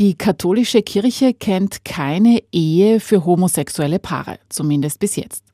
Die 0.00 0.16
katholische 0.18 0.82
Kirche 0.82 1.34
kennt 1.34 1.84
keine 1.84 2.42
Ehe 2.50 2.98
für 2.98 3.24
homosexuelle 3.24 4.00
Paare, 4.00 4.40
zumindest 4.48 4.98
bis 4.98 5.14
jetzt. 5.14 5.44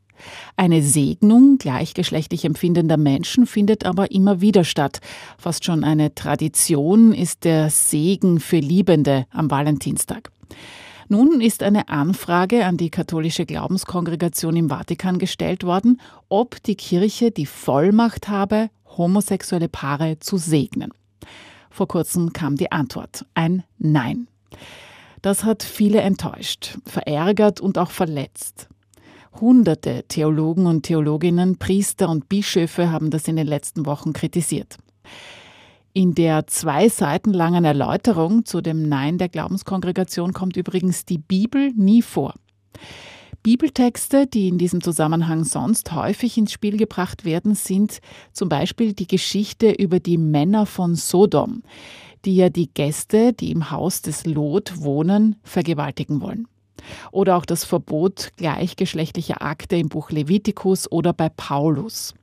Eine 0.56 0.82
Segnung 0.82 1.58
gleichgeschlechtlich 1.58 2.46
empfindender 2.46 2.96
Menschen 2.96 3.44
findet 3.44 3.84
aber 3.84 4.12
immer 4.12 4.40
wieder 4.40 4.64
statt. 4.64 5.00
Fast 5.36 5.66
schon 5.66 5.84
eine 5.84 6.14
Tradition 6.14 7.12
ist 7.12 7.44
der 7.44 7.68
Segen 7.68 8.40
für 8.40 8.60
Liebende 8.60 9.26
am 9.30 9.50
Valentinstag. 9.50 10.30
Nun 11.08 11.42
ist 11.42 11.62
eine 11.62 11.90
Anfrage 11.90 12.64
an 12.64 12.78
die 12.78 12.90
katholische 12.90 13.44
Glaubenskongregation 13.44 14.56
im 14.56 14.70
Vatikan 14.70 15.18
gestellt 15.18 15.64
worden, 15.64 16.00
ob 16.30 16.62
die 16.62 16.76
Kirche 16.76 17.30
die 17.30 17.46
Vollmacht 17.46 18.28
habe, 18.28 18.70
homosexuelle 18.96 19.68
Paare 19.68 20.18
zu 20.18 20.38
segnen. 20.38 20.92
Vor 21.70 21.88
kurzem 21.88 22.32
kam 22.32 22.56
die 22.56 22.72
Antwort, 22.72 23.26
ein 23.34 23.64
Nein. 23.78 24.28
Das 25.22 25.44
hat 25.44 25.62
viele 25.62 26.00
enttäuscht, 26.00 26.78
verärgert 26.86 27.60
und 27.60 27.78
auch 27.78 27.90
verletzt. 27.90 28.68
Hunderte 29.40 30.04
Theologen 30.08 30.66
und 30.66 30.82
Theologinnen, 30.82 31.58
Priester 31.58 32.08
und 32.08 32.28
Bischöfe 32.28 32.90
haben 32.90 33.10
das 33.10 33.28
in 33.28 33.36
den 33.36 33.46
letzten 33.46 33.86
Wochen 33.86 34.12
kritisiert. 34.12 34.76
In 35.92 36.14
der 36.14 36.46
zwei 36.46 36.88
Seiten 36.88 37.32
langen 37.32 37.64
Erläuterung 37.64 38.44
zu 38.44 38.60
dem 38.60 38.88
Nein 38.88 39.18
der 39.18 39.28
Glaubenskongregation 39.28 40.32
kommt 40.32 40.56
übrigens 40.56 41.04
die 41.04 41.18
Bibel 41.18 41.72
nie 41.74 42.02
vor. 42.02 42.34
Bibeltexte, 43.42 44.26
die 44.26 44.48
in 44.48 44.58
diesem 44.58 44.82
Zusammenhang 44.82 45.44
sonst 45.44 45.92
häufig 45.92 46.36
ins 46.36 46.52
Spiel 46.52 46.76
gebracht 46.76 47.24
werden, 47.24 47.54
sind 47.54 48.00
zum 48.32 48.48
Beispiel 48.48 48.92
die 48.92 49.06
Geschichte 49.06 49.70
über 49.70 49.98
die 49.98 50.18
Männer 50.18 50.66
von 50.66 50.94
Sodom, 50.94 51.62
die 52.24 52.36
ja 52.36 52.50
die 52.50 52.72
Gäste, 52.72 53.32
die 53.32 53.50
im 53.50 53.70
Haus 53.70 54.02
des 54.02 54.26
Lot 54.26 54.82
wohnen, 54.82 55.36
vergewaltigen 55.42 56.20
wollen. 56.20 56.46
Oder 57.12 57.36
auch 57.36 57.44
das 57.44 57.64
Verbot 57.64 58.30
gleichgeschlechtlicher 58.36 59.42
Akte 59.42 59.76
im 59.76 59.88
Buch 59.88 60.10
Levitikus 60.10 60.90
oder 60.90 61.12
bei 61.12 61.28
Paulus. 61.28 62.14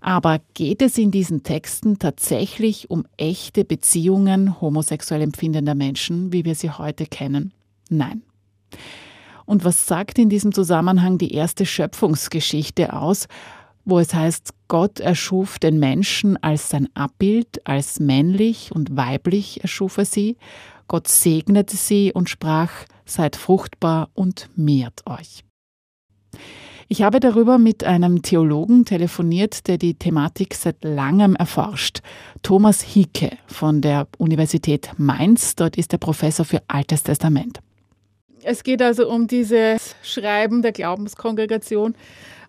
Aber 0.00 0.40
geht 0.54 0.82
es 0.82 0.96
in 0.96 1.10
diesen 1.10 1.42
Texten 1.42 1.98
tatsächlich 1.98 2.90
um 2.90 3.04
echte 3.16 3.64
Beziehungen 3.64 4.60
homosexuell 4.60 5.22
empfindender 5.22 5.74
Menschen, 5.74 6.32
wie 6.32 6.44
wir 6.44 6.54
sie 6.54 6.70
heute 6.70 7.06
kennen? 7.06 7.52
Nein. 7.90 8.22
Und 9.44 9.64
was 9.64 9.86
sagt 9.86 10.18
in 10.18 10.28
diesem 10.28 10.52
Zusammenhang 10.52 11.16
die 11.18 11.32
erste 11.32 11.64
Schöpfungsgeschichte 11.64 12.92
aus, 12.92 13.28
wo 13.88 13.98
es 13.98 14.14
heißt, 14.14 14.50
Gott 14.68 15.00
erschuf 15.00 15.58
den 15.58 15.78
Menschen 15.78 16.36
als 16.42 16.68
sein 16.68 16.88
Abbild, 16.94 17.66
als 17.66 18.00
männlich 18.00 18.70
und 18.72 18.96
weiblich 18.96 19.62
erschuf 19.62 19.98
er 19.98 20.04
sie. 20.04 20.36
Gott 20.88 21.08
segnete 21.08 21.76
sie 21.76 22.12
und 22.12 22.28
sprach, 22.28 22.70
seid 23.04 23.36
fruchtbar 23.36 24.10
und 24.14 24.48
mehrt 24.56 25.06
euch. 25.06 25.44
Ich 26.90 27.02
habe 27.02 27.20
darüber 27.20 27.58
mit 27.58 27.84
einem 27.84 28.22
Theologen 28.22 28.86
telefoniert, 28.86 29.68
der 29.68 29.76
die 29.76 29.94
Thematik 29.94 30.54
seit 30.54 30.82
langem 30.82 31.36
erforscht. 31.36 32.00
Thomas 32.42 32.80
Hieke 32.80 33.36
von 33.46 33.82
der 33.82 34.08
Universität 34.16 34.92
Mainz. 34.96 35.54
Dort 35.54 35.76
ist 35.76 35.92
er 35.92 35.98
Professor 35.98 36.46
für 36.46 36.62
Altes 36.66 37.02
Testament. 37.02 37.60
Es 38.42 38.62
geht 38.62 38.80
also 38.80 39.10
um 39.10 39.26
dieses 39.26 39.96
Schreiben 40.02 40.62
der 40.62 40.72
Glaubenskongregation 40.72 41.94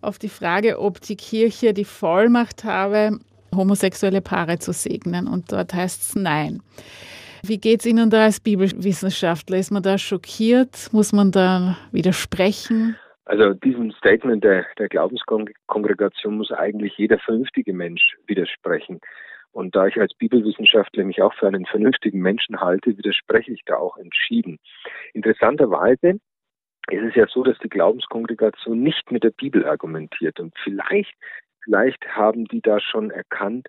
auf 0.01 0.19
die 0.19 0.29
Frage, 0.29 0.79
ob 0.79 1.01
die 1.01 1.15
Kirche 1.15 1.73
die 1.73 1.85
Vollmacht 1.85 2.63
habe, 2.63 3.19
homosexuelle 3.55 4.21
Paare 4.21 4.59
zu 4.59 4.73
segnen. 4.73 5.27
Und 5.27 5.51
dort 5.51 5.73
heißt 5.73 6.01
es 6.01 6.15
Nein. 6.15 6.61
Wie 7.43 7.57
geht 7.57 7.79
es 7.81 7.85
Ihnen 7.85 8.09
da 8.09 8.25
als 8.25 8.39
Bibelwissenschaftler? 8.39 9.57
Ist 9.57 9.71
man 9.71 9.83
da 9.83 9.97
schockiert? 9.97 10.89
Muss 10.91 11.13
man 11.13 11.31
da 11.31 11.77
widersprechen? 11.91 12.97
Also 13.25 13.53
diesem 13.53 13.91
Statement 13.91 14.43
der, 14.43 14.65
der 14.77 14.89
Glaubenskongregation 14.89 16.37
muss 16.37 16.51
eigentlich 16.51 16.97
jeder 16.97 17.19
vernünftige 17.19 17.73
Mensch 17.73 18.17
widersprechen. 18.27 18.99
Und 19.51 19.75
da 19.75 19.87
ich 19.87 19.99
als 19.99 20.13
Bibelwissenschaftler 20.15 21.03
mich 21.03 21.21
auch 21.21 21.33
für 21.33 21.47
einen 21.47 21.65
vernünftigen 21.65 22.19
Menschen 22.19 22.59
halte, 22.59 22.97
widerspreche 22.97 23.51
ich 23.51 23.63
da 23.65 23.75
auch 23.75 23.97
entschieden. 23.97 24.57
Interessanterweise 25.13 26.19
ist 26.89 27.03
es 27.03 27.15
ja 27.15 27.27
so, 27.27 27.43
dass 27.43 27.57
die 27.59 27.69
Glaubenskongregation 27.69 28.81
nicht 28.81 29.11
mit 29.11 29.23
der 29.23 29.31
Bibel 29.31 29.65
argumentiert. 29.65 30.39
Und 30.39 30.53
vielleicht, 30.63 31.13
vielleicht 31.63 32.07
haben 32.15 32.45
die 32.45 32.61
da 32.61 32.79
schon 32.79 33.11
erkannt, 33.11 33.67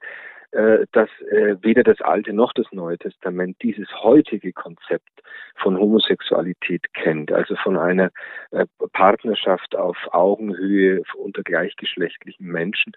äh, 0.53 0.87
dass 0.93 1.09
äh, 1.31 1.57
weder 1.63 1.85
das 1.85 2.01
Alte 2.01 2.33
noch 2.33 2.53
das 2.53 2.67
Neue 2.73 2.99
Testament 2.99 3.57
dieses 3.63 3.89
heutige 4.03 4.53
Konzept 4.53 5.23
von 5.55 5.79
Homosexualität 5.79 6.93
kennt, 6.93 7.31
also 7.31 7.55
von 7.57 7.77
einer 7.77 8.11
äh, 8.51 8.67
Partnerschaft 8.93 9.77
auf 9.77 9.97
Augenhöhe 10.11 11.03
unter 11.17 11.45
gleichgeschlechtlichen 11.45 12.47
Menschen, 12.47 12.93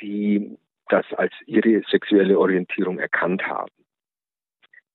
die 0.00 0.56
das 0.88 1.04
als 1.14 1.34
ihre 1.44 1.82
sexuelle 1.90 2.38
Orientierung 2.38 2.98
erkannt 2.98 3.46
haben. 3.46 3.72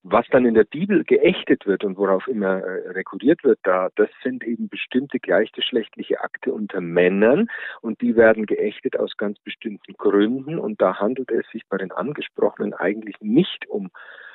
Was 0.03 0.25
dann 0.31 0.45
in 0.45 0.55
der 0.55 0.63
Bibel 0.63 1.03
geächtet 1.03 1.67
wird 1.67 1.83
und 1.83 1.95
worauf 1.95 2.27
immer 2.27 2.57
äh, 2.57 2.89
rekurriert 2.89 3.43
wird, 3.43 3.59
da, 3.61 3.89
das 3.95 4.09
sind 4.23 4.43
eben 4.43 4.67
bestimmte 4.67 5.19
gleichgeschlechtliche 5.19 6.21
Akte 6.21 6.53
unter 6.53 6.81
Männern 6.81 7.49
und 7.81 8.01
die 8.01 8.15
werden 8.15 8.47
geächtet 8.47 8.97
aus 8.97 9.15
ganz 9.17 9.37
bestimmten 9.39 9.93
Gründen 9.93 10.57
und 10.57 10.81
da 10.81 10.99
handelt 10.99 11.29
es 11.29 11.45
sich 11.51 11.61
bei 11.69 11.77
den 11.77 11.91
Angesprochenen 11.91 12.73
eigentlich 12.73 13.15
nicht 13.21 13.69
um 13.69 13.91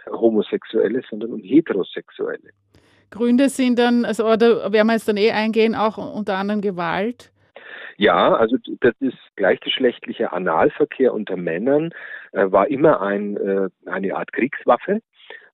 Homosexuelle, 0.08 1.02
sondern 1.10 1.32
um 1.32 1.42
Heterosexuelle. 1.42 2.50
Gründe 3.10 3.48
sind 3.48 3.78
dann, 3.80 4.04
also 4.04 4.24
oder 4.24 4.72
werden 4.72 4.86
wir 4.86 4.92
jetzt 4.92 5.08
dann 5.08 5.16
eh 5.16 5.32
eingehen, 5.32 5.74
auch 5.74 5.98
unter 5.98 6.36
anderem 6.36 6.60
Gewalt? 6.60 7.32
Ja, 7.96 8.34
also 8.34 8.56
das 8.80 8.94
ist 9.00 9.18
gleichgeschlechtlicher 9.34 10.32
Analverkehr 10.32 11.12
unter 11.12 11.36
Männern, 11.36 11.90
äh, 12.32 12.50
war 12.52 12.68
immer 12.68 13.00
ein, 13.00 13.36
äh, 13.36 13.68
eine 13.86 14.14
Art 14.14 14.32
Kriegswaffe 14.32 15.00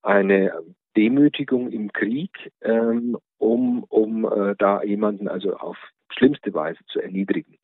eine 0.03 0.53
Demütigung 0.97 1.71
im 1.71 1.93
Krieg, 1.93 2.53
ähm, 2.63 3.17
um, 3.39 3.85
um 3.85 4.25
äh, 4.25 4.55
da 4.59 4.83
jemanden 4.83 5.29
also 5.29 5.57
auf 5.57 5.77
schlimmste 6.11 6.53
Weise 6.53 6.81
zu 6.87 7.01
erniedrigen. 7.01 7.57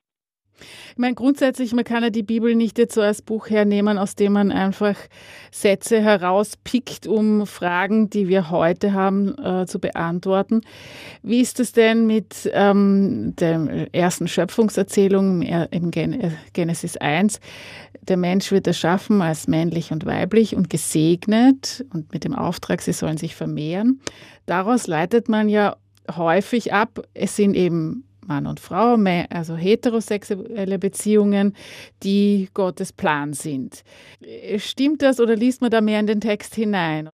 Ich 0.92 0.98
meine, 0.98 1.14
grundsätzlich, 1.14 1.72
man 1.72 1.84
kann 1.84 2.02
ja 2.02 2.10
die 2.10 2.22
Bibel 2.22 2.54
nicht 2.54 2.78
jetzt 2.78 2.94
so 2.94 3.00
als 3.00 3.22
Buch 3.22 3.50
hernehmen, 3.50 3.98
aus 3.98 4.14
dem 4.14 4.32
man 4.32 4.50
einfach 4.50 4.96
Sätze 5.50 6.00
herauspickt, 6.00 7.06
um 7.06 7.46
Fragen, 7.46 8.10
die 8.10 8.28
wir 8.28 8.50
heute 8.50 8.92
haben, 8.92 9.36
äh, 9.38 9.66
zu 9.66 9.78
beantworten. 9.78 10.62
Wie 11.22 11.40
ist 11.40 11.60
es 11.60 11.72
denn 11.72 12.06
mit 12.06 12.50
ähm, 12.52 13.34
der 13.36 13.88
ersten 13.92 14.28
Schöpfungserzählung 14.28 15.42
im 15.42 15.90
Gen 15.90 16.32
Genesis 16.52 16.96
1? 16.96 17.40
Der 18.02 18.16
Mensch 18.16 18.50
wird 18.50 18.66
erschaffen 18.66 19.20
als 19.20 19.48
männlich 19.48 19.92
und 19.92 20.06
weiblich 20.06 20.56
und 20.56 20.70
gesegnet 20.70 21.84
und 21.92 22.12
mit 22.12 22.24
dem 22.24 22.34
Auftrag, 22.34 22.80
sie 22.80 22.92
sollen 22.92 23.18
sich 23.18 23.34
vermehren. 23.34 24.00
Daraus 24.46 24.86
leitet 24.86 25.28
man 25.28 25.48
ja 25.48 25.76
häufig 26.16 26.72
ab, 26.72 27.02
es 27.12 27.36
sind 27.36 27.54
eben 27.54 28.07
Mann 28.28 28.46
und 28.46 28.60
Frau, 28.60 28.96
also 29.30 29.56
heterosexuelle 29.56 30.78
Beziehungen, 30.78 31.54
die 32.02 32.48
Gottes 32.54 32.92
Plan 32.92 33.32
sind. 33.32 33.82
Stimmt 34.58 35.02
das 35.02 35.18
oder 35.18 35.34
liest 35.34 35.60
man 35.60 35.70
da 35.70 35.80
mehr 35.80 35.98
in 35.98 36.06
den 36.06 36.20
Text 36.20 36.54
hinein? 36.54 37.08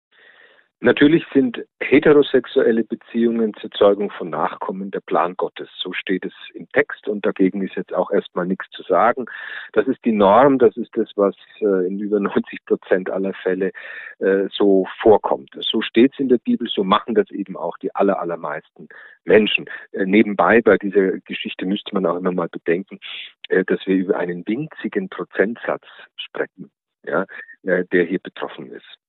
Natürlich 0.84 1.24
sind 1.34 1.64
heterosexuelle 1.80 2.84
Beziehungen 2.84 3.54
zur 3.54 3.72
Zeugung 3.72 4.12
von 4.12 4.30
Nachkommen 4.30 4.92
der 4.92 5.00
Plan 5.00 5.34
Gottes. 5.38 5.70
So 5.78 5.94
steht 5.94 6.26
es 6.26 6.34
im 6.56 6.68
Text 6.74 7.08
und 7.08 7.26
dagegen 7.26 7.62
ist 7.62 7.78
jetzt 7.78 7.94
auch 7.94 8.12
erstmal 8.12 8.46
nichts 8.46 8.70
zu 8.72 8.84
sagen. 8.84 9.24
Das 9.72 9.88
ist 9.88 10.04
die 10.04 10.12
Norm, 10.12 10.60
das 10.60 10.76
ist 10.76 10.90
das, 10.98 11.10
was 11.16 11.38
äh, 11.62 11.88
in 11.88 12.00
über 12.00 12.20
90 12.20 12.66
Prozent 12.66 13.10
aller 13.10 13.34
Fälle 13.34 13.72
äh, 14.20 14.50
so 14.52 14.86
vorkommt. 15.02 15.52
So 15.62 15.82
steht 15.82 16.12
es 16.12 16.20
in 16.20 16.28
der 16.28 16.40
Bibel, 16.40 16.68
so 16.68 16.84
machen 16.84 17.16
das 17.16 17.32
eben 17.32 17.56
auch 17.56 17.78
die 17.78 17.96
aller, 17.96 18.20
allermeisten 18.20 18.90
Menschen. 19.24 19.70
Äh, 19.94 20.06
nebenbei 20.06 20.62
bei 20.62 20.78
dieser 20.78 21.18
Geschichte 21.20 21.66
müsste 21.66 21.94
man 21.94 22.06
auch 22.06 22.18
immer 22.18 22.34
mal 22.34 22.50
bedenken, 22.50 23.00
dass 23.48 23.88
wir 23.88 23.96
über 23.96 24.18
einen 24.18 24.46
winzigen 24.46 25.08
Prozentsatz 25.08 25.86
sprechen, 26.18 26.72
ja, 27.06 27.26
der 27.64 28.04
hier 28.04 28.20
betroffen 28.20 28.70
ist. 28.70 29.00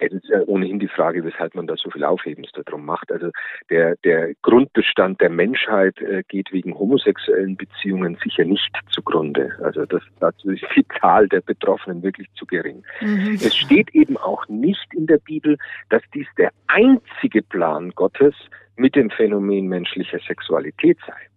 Es 0.00 0.12
ist 0.12 0.28
ja 0.28 0.40
ohnehin 0.46 0.78
die 0.78 0.88
Frage, 0.88 1.24
weshalb 1.24 1.54
man 1.54 1.66
da 1.66 1.76
so 1.76 1.90
viel 1.90 2.04
Aufhebens 2.04 2.50
darum 2.52 2.84
macht. 2.84 3.12
Also 3.12 3.30
der, 3.70 3.96
der 4.04 4.34
Grundbestand 4.42 5.20
der 5.20 5.30
Menschheit 5.30 6.00
äh, 6.00 6.22
geht 6.28 6.52
wegen 6.52 6.76
homosexuellen 6.78 7.56
Beziehungen 7.56 8.16
sicher 8.22 8.44
nicht 8.44 8.70
zugrunde. 8.90 9.52
Also 9.62 9.84
das, 9.86 10.02
dazu 10.20 10.50
ist 10.50 10.64
die 10.74 10.86
Zahl 11.00 11.28
der 11.28 11.40
Betroffenen 11.40 12.02
wirklich 12.02 12.28
zu 12.34 12.46
gering. 12.46 12.82
Mhm. 13.00 13.34
Es 13.34 13.54
steht 13.54 13.94
eben 13.94 14.16
auch 14.16 14.48
nicht 14.48 14.92
in 14.94 15.06
der 15.06 15.18
Bibel, 15.18 15.56
dass 15.90 16.02
dies 16.14 16.26
der 16.38 16.50
einzige 16.68 17.42
Plan 17.42 17.90
Gottes 17.90 18.34
mit 18.76 18.96
dem 18.96 19.10
Phänomen 19.10 19.68
menschlicher 19.68 20.18
Sexualität 20.26 20.98
sei. 21.06 21.28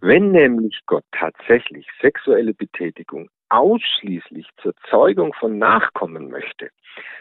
Wenn 0.00 0.30
nämlich 0.30 0.80
Gott 0.86 1.04
tatsächlich 1.12 1.86
sexuelle 2.00 2.54
Betätigung 2.54 3.28
ausschließlich 3.48 4.48
zur 4.62 4.74
Zeugung 4.90 5.32
von 5.34 5.58
Nachkommen 5.58 6.30
möchte, 6.30 6.70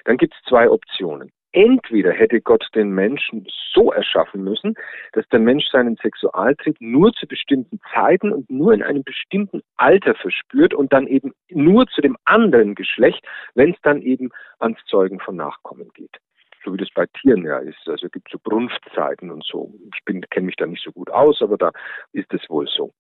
dann 0.06 0.18
gibt 0.18 0.34
es 0.34 0.50
zwei 0.50 0.70
Optionen. 0.70 1.32
entweder 1.52 2.12
hätte 2.12 2.42
Gott 2.42 2.68
den 2.76 2.90
Menschen 2.90 3.48
so 3.74 3.94
erschaffen 3.94 4.44
müssen, 4.44 4.76
dass 5.14 5.26
der 5.30 5.40
Mensch 5.40 5.66
seinen 5.72 5.96
Sexualtrieb 5.96 6.76
nur 6.82 7.14
zu 7.14 7.28
bestimmten 7.28 7.80
Zeiten 7.94 8.34
und 8.34 8.50
nur 8.52 8.74
in 8.74 8.84
einem 8.84 9.04
bestimmten 9.04 9.62
Alter 9.78 10.16
verspürt 10.16 10.74
und 10.74 10.92
dann 10.92 11.08
eben 11.08 11.34
nur 11.50 11.88
zu 11.88 12.02
dem 12.02 12.18
anderen 12.26 12.76
Geschlecht, 12.76 13.26
wenn 13.54 13.72
es 13.72 13.80
dann 13.84 14.02
eben 14.02 14.32
ans 14.60 14.80
Zeugen 14.86 15.22
von 15.22 15.38
Nachkommen 15.38 15.90
geht 15.94 16.18
so 16.66 16.74
wie 16.74 16.78
das 16.78 16.90
bei 16.94 17.06
Tieren 17.06 17.46
ja 17.46 17.60
ist. 17.60 17.88
Also 17.88 18.08
es 18.08 18.12
gibt 18.12 18.28
so 18.32 18.40
Brunftzeiten 18.40 19.30
und 19.32 19.46
so. 19.46 19.72
Ich 19.94 20.04
kenne 20.30 20.46
mich 20.48 20.56
da 20.56 20.66
nicht 20.66 20.84
so 20.84 20.92
gut 20.92 21.12
aus, 21.12 21.42
aber 21.42 21.58
da 21.58 21.72
ist 22.12 22.34
es 22.34 22.50
wohl 22.50 22.68
so. 22.68 22.92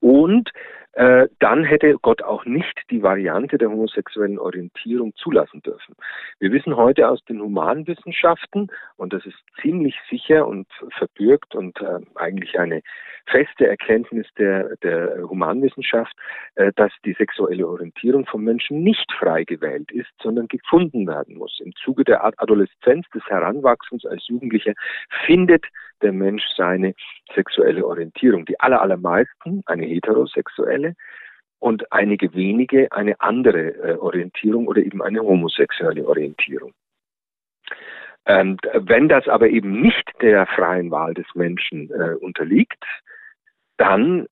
Und 0.00 0.50
äh, 0.92 1.28
dann 1.38 1.62
hätte 1.62 1.96
Gott 2.02 2.22
auch 2.22 2.44
nicht 2.44 2.82
die 2.90 3.02
Variante 3.02 3.58
der 3.58 3.70
homosexuellen 3.70 4.40
Orientierung 4.40 5.14
zulassen 5.14 5.62
dürfen. 5.62 5.94
Wir 6.40 6.50
wissen 6.50 6.76
heute 6.76 7.08
aus 7.08 7.24
den 7.26 7.40
Humanwissenschaften, 7.40 8.68
und 8.96 9.12
das 9.12 9.24
ist 9.24 9.38
ziemlich 9.62 9.94
sicher 10.10 10.48
und 10.48 10.66
verbürgt 10.98 11.54
und 11.54 11.80
äh, 11.80 12.00
eigentlich 12.16 12.58
eine 12.58 12.82
feste 13.26 13.68
Erkenntnis 13.68 14.26
der, 14.36 14.76
der 14.82 15.28
Humanwissenschaft, 15.28 16.12
äh, 16.56 16.72
dass 16.74 16.92
die 17.04 17.14
sexuelle 17.14 17.68
Orientierung 17.68 18.26
vom 18.26 18.42
Menschen 18.42 18.82
nicht 18.82 19.12
frei 19.12 19.44
gewählt 19.44 19.92
ist, 19.92 20.10
sondern 20.20 20.48
gefunden 20.48 21.06
werden 21.06 21.36
muss. 21.36 21.60
Im 21.64 21.72
Zuge 21.76 22.02
der 22.02 22.24
Adoleszenz, 22.24 23.08
des 23.14 23.24
Heranwachsens 23.26 24.04
als 24.06 24.26
Jugendlicher, 24.26 24.72
findet 25.24 25.64
der 26.02 26.12
Mensch 26.12 26.44
seine 26.56 26.94
sexuelle 27.34 27.86
Orientierung. 27.86 28.44
Die 28.46 28.58
aller, 28.60 28.80
allermeisten 28.80 29.62
eine 29.66 29.86
heterosexuelle 29.86 30.94
und 31.58 31.92
einige 31.92 32.34
wenige 32.34 32.90
eine 32.92 33.20
andere 33.20 33.74
äh, 33.76 33.96
Orientierung 33.96 34.66
oder 34.66 34.82
eben 34.82 35.02
eine 35.02 35.20
homosexuelle 35.20 36.06
Orientierung. 36.06 36.72
Ähm, 38.26 38.58
wenn 38.72 39.08
das 39.08 39.28
aber 39.28 39.48
eben 39.48 39.80
nicht 39.80 40.10
der 40.20 40.46
freien 40.46 40.90
Wahl 40.90 41.14
des 41.14 41.26
Menschen 41.34 41.90
äh, 41.90 42.14
unterliegt, 42.20 42.84
dann 43.76 44.26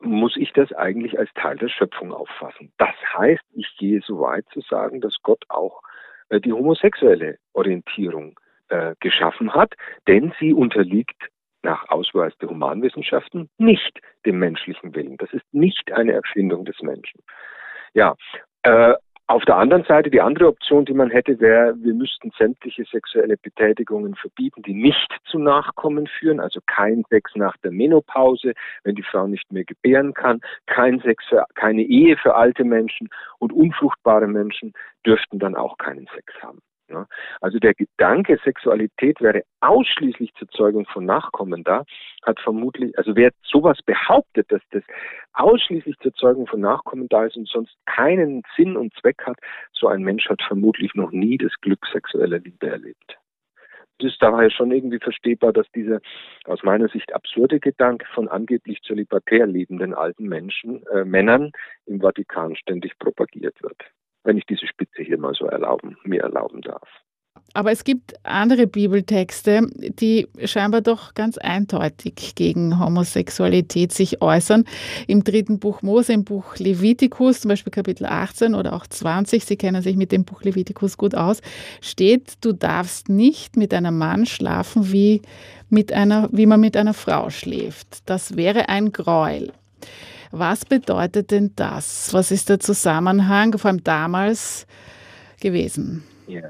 muss 0.00 0.36
ich 0.36 0.52
das 0.52 0.72
eigentlich 0.72 1.18
als 1.18 1.32
Teil 1.34 1.56
der 1.56 1.68
Schöpfung 1.68 2.12
auffassen. 2.12 2.72
Das 2.78 2.94
heißt, 3.14 3.42
ich 3.54 3.76
gehe 3.78 4.00
so 4.00 4.20
weit 4.20 4.46
zu 4.52 4.60
sagen, 4.60 5.00
dass 5.00 5.16
Gott 5.22 5.44
auch 5.48 5.82
äh, 6.28 6.40
die 6.40 6.52
homosexuelle 6.52 7.38
Orientierung 7.52 8.38
äh, 8.72 8.94
geschaffen 9.00 9.54
hat, 9.54 9.74
denn 10.08 10.32
sie 10.40 10.54
unterliegt 10.54 11.28
nach 11.62 11.88
Ausweis 11.90 12.32
der 12.38 12.48
Humanwissenschaften 12.48 13.50
nicht 13.58 14.00
dem 14.24 14.38
menschlichen 14.38 14.94
Willen. 14.94 15.18
Das 15.18 15.30
ist 15.32 15.44
nicht 15.52 15.92
eine 15.92 16.12
Erfindung 16.12 16.64
des 16.64 16.80
Menschen. 16.80 17.20
Ja, 17.92 18.14
äh, 18.62 18.94
auf 19.26 19.44
der 19.44 19.56
anderen 19.56 19.84
Seite, 19.84 20.10
die 20.10 20.20
andere 20.20 20.48
Option, 20.48 20.86
die 20.86 20.94
man 20.94 21.10
hätte, 21.10 21.38
wäre, 21.38 21.74
wir 21.76 21.94
müssten 21.94 22.32
sämtliche 22.36 22.84
sexuelle 22.84 23.36
Betätigungen 23.36 24.14
verbieten, 24.14 24.62
die 24.62 24.74
nicht 24.74 25.08
zu 25.24 25.38
Nachkommen 25.38 26.06
führen, 26.06 26.40
also 26.40 26.60
kein 26.66 27.04
Sex 27.10 27.30
nach 27.34 27.56
der 27.58 27.72
Menopause, 27.72 28.54
wenn 28.84 28.94
die 28.94 29.04
Frau 29.04 29.26
nicht 29.26 29.52
mehr 29.52 29.64
gebären 29.64 30.14
kann, 30.14 30.40
kein 30.66 31.00
Sex 31.00 31.24
für, 31.28 31.44
keine 31.54 31.82
Ehe 31.82 32.16
für 32.16 32.34
alte 32.34 32.64
Menschen 32.64 33.08
und 33.38 33.52
unfruchtbare 33.52 34.26
Menschen 34.26 34.72
dürften 35.06 35.38
dann 35.38 35.54
auch 35.56 35.78
keinen 35.78 36.08
Sex 36.14 36.32
haben. 36.42 36.58
Ne? 36.92 37.06
Also 37.40 37.58
der 37.58 37.74
Gedanke, 37.74 38.38
Sexualität 38.44 39.20
wäre 39.20 39.42
ausschließlich 39.60 40.34
zur 40.34 40.48
Zeugung 40.48 40.86
von 40.86 41.04
Nachkommen 41.04 41.64
da, 41.64 41.84
hat 42.22 42.40
vermutlich, 42.40 42.96
also 42.98 43.16
wer 43.16 43.30
sowas 43.42 43.78
behauptet, 43.84 44.50
dass 44.52 44.62
das 44.70 44.82
ausschließlich 45.32 45.98
zur 45.98 46.12
Zeugung 46.14 46.46
von 46.46 46.60
Nachkommen 46.60 47.08
da 47.08 47.24
ist 47.24 47.36
und 47.36 47.48
sonst 47.48 47.74
keinen 47.86 48.42
Sinn 48.56 48.76
und 48.76 48.94
Zweck 48.94 49.22
hat, 49.24 49.38
so 49.72 49.88
ein 49.88 50.02
Mensch 50.02 50.28
hat 50.28 50.42
vermutlich 50.42 50.94
noch 50.94 51.10
nie 51.10 51.38
das 51.38 51.52
Glück 51.60 51.84
sexueller 51.92 52.38
Liebe 52.38 52.68
erlebt. 52.68 53.18
Es 53.98 54.06
ist 54.06 54.22
daher 54.22 54.50
schon 54.50 54.72
irgendwie 54.72 54.98
verstehbar, 54.98 55.52
dass 55.52 55.70
dieser 55.72 56.00
aus 56.46 56.62
meiner 56.64 56.88
Sicht 56.88 57.14
absurde 57.14 57.60
Gedanke 57.60 58.06
von 58.14 58.26
angeblich 58.26 58.82
zölibatär 58.82 59.46
lebenden 59.46 59.94
alten 59.94 60.28
Menschen, 60.28 60.84
äh, 60.88 61.04
Männern 61.04 61.52
im 61.86 62.00
Vatikan 62.00 62.56
ständig 62.56 62.98
propagiert 62.98 63.62
wird 63.62 63.76
wenn 64.24 64.38
ich 64.38 64.46
diese 64.46 64.66
Spitze 64.66 65.02
hier 65.02 65.18
mal 65.18 65.34
so 65.34 65.46
erlauben, 65.46 65.96
mir 66.04 66.22
erlauben 66.22 66.60
darf. 66.62 66.88
Aber 67.54 67.70
es 67.70 67.84
gibt 67.84 68.14
andere 68.22 68.66
Bibeltexte, 68.66 69.66
die 69.74 70.26
scheinbar 70.44 70.80
doch 70.80 71.12
ganz 71.12 71.36
eindeutig 71.36 72.34
gegen 72.34 72.78
Homosexualität 72.78 73.92
sich 73.92 74.22
äußern. 74.22 74.64
Im 75.06 75.22
dritten 75.22 75.58
Buch 75.58 75.82
Mose, 75.82 76.14
im 76.14 76.24
Buch 76.24 76.56
Levitikus, 76.56 77.42
zum 77.42 77.50
Beispiel 77.50 77.70
Kapitel 77.70 78.06
18 78.06 78.54
oder 78.54 78.72
auch 78.72 78.86
20, 78.86 79.44
Sie 79.44 79.56
kennen 79.56 79.82
sich 79.82 79.96
mit 79.96 80.12
dem 80.12 80.24
Buch 80.24 80.42
Levitikus 80.42 80.96
gut 80.96 81.14
aus, 81.14 81.42
steht, 81.82 82.34
du 82.40 82.52
darfst 82.52 83.10
nicht 83.10 83.56
mit 83.56 83.74
einem 83.74 83.98
Mann 83.98 84.24
schlafen, 84.24 84.90
wie, 84.90 85.20
mit 85.68 85.92
einer, 85.92 86.30
wie 86.32 86.46
man 86.46 86.60
mit 86.60 86.76
einer 86.76 86.94
Frau 86.94 87.28
schläft. 87.28 88.08
Das 88.08 88.36
wäre 88.36 88.70
ein 88.70 88.92
Gräuel. 88.92 89.52
Was 90.32 90.64
bedeutet 90.64 91.30
denn 91.30 91.52
das? 91.56 92.12
Was 92.14 92.30
ist 92.30 92.48
der 92.48 92.58
Zusammenhang, 92.58 93.58
vor 93.58 93.70
allem 93.70 93.84
damals, 93.84 94.66
gewesen? 95.40 96.02
Ja. 96.26 96.48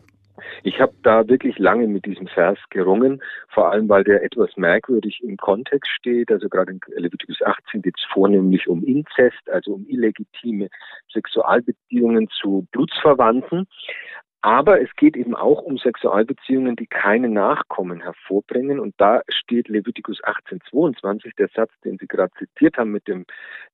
Ich 0.63 0.81
habe 0.81 0.93
da 1.03 1.27
wirklich 1.29 1.59
lange 1.59 1.89
mit 1.89 2.05
diesem 2.05 2.29
Vers 2.29 2.59
gerungen, 2.71 3.21
vor 3.49 3.73
allem 3.73 3.89
weil 3.89 4.05
der 4.05 4.23
etwas 4.23 4.57
merkwürdig 4.57 5.21
im 5.23 5.37
Kontext 5.37 5.91
steht. 5.91 6.31
Also 6.31 6.49
gerade 6.49 6.73
in 6.73 6.81
Leviticus 6.97 7.43
18 7.43 7.83
geht 7.83 7.95
es 7.99 8.05
vornehmlich 8.13 8.69
um 8.69 8.85
Inzest, 8.85 9.51
also 9.51 9.75
um 9.75 9.87
illegitime 9.89 10.69
Sexualbeziehungen 11.13 12.29
zu 12.29 12.67
Blutsverwandten. 12.71 13.67
Aber 14.43 14.81
es 14.81 14.95
geht 14.97 15.17
eben 15.17 15.37
auch 15.37 15.63
um 15.63 15.79
Sexualbeziehungen, 15.79 16.75
die 16.75 16.89
keine 16.89 17.29
Nachkommen 17.29 18.01
hervorbringen. 18.01 18.81
Und 18.81 18.95
da 18.99 19.23
steht 19.29 19.69
Leviticus 19.69 20.21
18,22, 20.25 21.37
der 21.39 21.49
Satz, 21.55 21.71
den 21.85 21.97
Sie 21.99 22.09
gerade 22.09 22.33
zitiert 22.39 22.77
haben 22.77 22.91
mit 22.91 23.07
dem, 23.07 23.25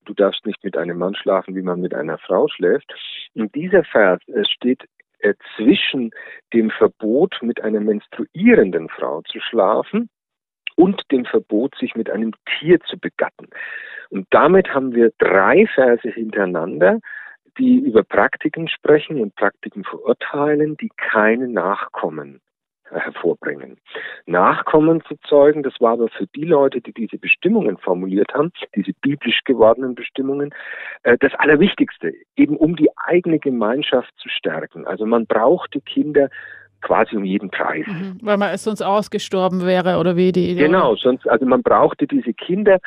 du 0.04 0.12
darfst 0.12 0.44
nicht 0.44 0.62
mit 0.62 0.76
einem 0.76 0.98
Mann 0.98 1.14
schlafen, 1.14 1.56
wie 1.56 1.62
man 1.62 1.80
mit 1.80 1.94
einer 1.94 2.18
Frau 2.18 2.48
schläft. 2.48 2.92
Und 3.34 3.54
dieser 3.54 3.82
Vers 3.82 4.20
steht 4.50 4.84
äh, 5.20 5.34
zwischen 5.56 6.10
dem 6.52 6.70
Verbot, 6.70 7.38
mit 7.40 7.62
einer 7.64 7.80
menstruierenden 7.80 8.90
Frau 8.90 9.22
zu 9.22 9.40
schlafen 9.40 10.10
und 10.76 11.02
dem 11.10 11.24
Verbot, 11.24 11.74
sich 11.76 11.96
mit 11.96 12.10
einem 12.10 12.32
Tier 12.58 12.78
zu 12.80 12.98
begatten. 12.98 13.48
Und 14.10 14.26
damit 14.30 14.72
haben 14.74 14.94
wir 14.94 15.12
drei 15.18 15.66
Verse 15.74 16.08
hintereinander, 16.08 17.00
die 17.58 17.78
über 17.78 18.02
Praktiken 18.02 18.68
sprechen 18.68 19.20
und 19.20 19.34
Praktiken 19.34 19.84
verurteilen, 19.84 20.76
die 20.76 20.90
keine 20.96 21.48
Nachkommen 21.48 22.40
hervorbringen. 22.90 23.76
Nachkommen 24.26 25.02
zu 25.06 25.16
zeugen, 25.28 25.62
das 25.62 25.74
war 25.80 25.92
aber 25.92 26.08
für 26.08 26.26
die 26.28 26.44
Leute, 26.44 26.80
die 26.80 26.92
diese 26.92 27.18
Bestimmungen 27.18 27.76
formuliert 27.78 28.32
haben, 28.34 28.50
diese 28.74 28.92
biblisch 29.00 29.40
gewordenen 29.44 29.94
Bestimmungen, 29.94 30.54
äh, 31.02 31.16
das 31.20 31.34
Allerwichtigste, 31.34 32.12
eben 32.36 32.56
um 32.56 32.76
die 32.76 32.88
eigene 32.96 33.38
Gemeinschaft 33.38 34.10
zu 34.16 34.28
stärken. 34.28 34.86
Also 34.86 35.06
man 35.06 35.26
braucht 35.26 35.74
die 35.74 35.80
Kinder 35.80 36.30
quasi 36.80 37.16
um 37.16 37.24
jeden 37.24 37.50
Preis. 37.50 37.86
Mhm, 37.86 38.18
weil 38.22 38.36
man 38.36 38.56
sonst 38.56 38.82
ausgestorben 38.82 39.66
wäre 39.66 39.98
oder 39.98 40.16
wie 40.16 40.32
die 40.32 40.50
Idee. 40.52 40.62
Genau, 40.62 40.94
sonst, 40.94 41.28
also 41.28 41.44
man 41.44 41.62
brauchte 41.62 42.06
diese 42.06 42.32
Kinder, 42.32 42.78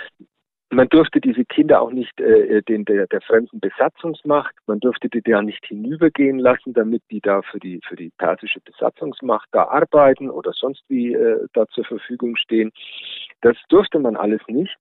man 0.71 0.87
durfte 0.89 1.19
diese 1.19 1.45
Kinder 1.45 1.81
auch 1.81 1.91
nicht 1.91 2.19
äh, 2.19 2.61
den 2.63 2.85
der, 2.85 3.07
der 3.07 3.21
fremden 3.21 3.59
Besatzungsmacht, 3.59 4.55
man 4.67 4.79
durfte 4.79 5.09
die 5.09 5.21
da 5.21 5.41
nicht 5.41 5.65
hinübergehen 5.65 6.39
lassen, 6.39 6.73
damit 6.73 7.03
die 7.11 7.21
da 7.21 7.41
für 7.41 7.59
die 7.59 7.81
für 7.87 7.95
die 7.95 8.11
persische 8.17 8.61
Besatzungsmacht 8.61 9.49
da 9.51 9.65
arbeiten 9.65 10.29
oder 10.29 10.53
sonst 10.53 10.83
wie 10.87 11.13
äh, 11.13 11.45
da 11.53 11.67
zur 11.67 11.85
Verfügung 11.85 12.35
stehen. 12.37 12.71
Das 13.41 13.57
durfte 13.69 13.99
man 13.99 14.15
alles 14.15 14.41
nicht. 14.47 14.77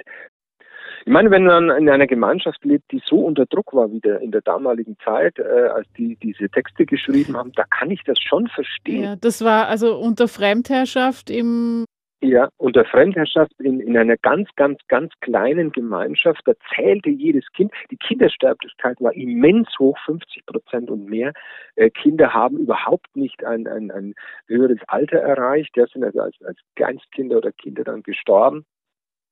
Ich 1.07 1.13
meine, 1.13 1.31
wenn 1.31 1.45
man 1.45 1.71
in 1.71 1.89
einer 1.89 2.07
Gemeinschaft 2.07 2.65
lebt, 2.65 2.91
die 2.93 3.01
so 3.07 3.25
unter 3.25 3.47
Druck 3.47 3.73
war 3.73 3.91
wie 3.91 4.01
der, 4.01 4.21
in 4.21 4.33
der 4.33 4.43
damaligen 4.43 4.97
Zeit, 5.05 5.39
äh, 5.39 5.69
als 5.69 5.87
die 5.97 6.17
diese 6.17 6.49
Texte 6.51 6.85
geschrieben 6.85 7.37
haben, 7.37 7.53
da 7.53 7.65
kann 7.65 7.91
ich 7.91 8.03
das 8.05 8.19
schon 8.21 8.49
verstehen. 8.49 9.03
Ja, 9.03 9.17
das 9.17 9.43
war 9.43 9.69
also 9.69 9.97
unter 9.97 10.29
Fremdherrschaft 10.29 11.31
im 11.31 11.85
ja, 12.23 12.51
unter 12.59 12.85
Fremdherrschaft 12.85 13.53
in, 13.61 13.81
in 13.81 13.97
einer 13.97 14.17
ganz, 14.17 14.49
ganz, 14.57 14.79
ganz 14.89 15.13
kleinen 15.21 15.73
Gemeinschaft, 15.73 16.43
da 16.45 16.53
zählte 16.75 17.09
jedes 17.11 17.45
Kind. 17.53 17.73
Die 17.91 17.97
Kindersterblichkeit 17.97 19.01
war 19.01 19.15
immens 19.15 19.69
hoch, 19.79 19.97
50 20.05 20.45
Prozent 20.47 20.91
und 20.91 21.07
mehr. 21.07 21.33
Äh, 21.77 21.91
Kinder 21.91 22.35
haben 22.35 22.59
überhaupt 22.59 23.15
nicht 23.15 23.43
ein, 23.45 23.67
ein, 23.67 23.91
ein 23.91 24.15
höheres 24.47 24.81
Alter 24.87 25.19
erreicht. 25.19 25.75
Die 25.77 25.85
sind 25.93 26.05
also 26.05 26.21
als, 26.21 26.37
als 26.45 26.59
Kleinstkinder 26.77 27.39
oder 27.39 27.53
Kinder 27.53 27.85
dann 27.85 28.03
gestorben. 28.03 28.67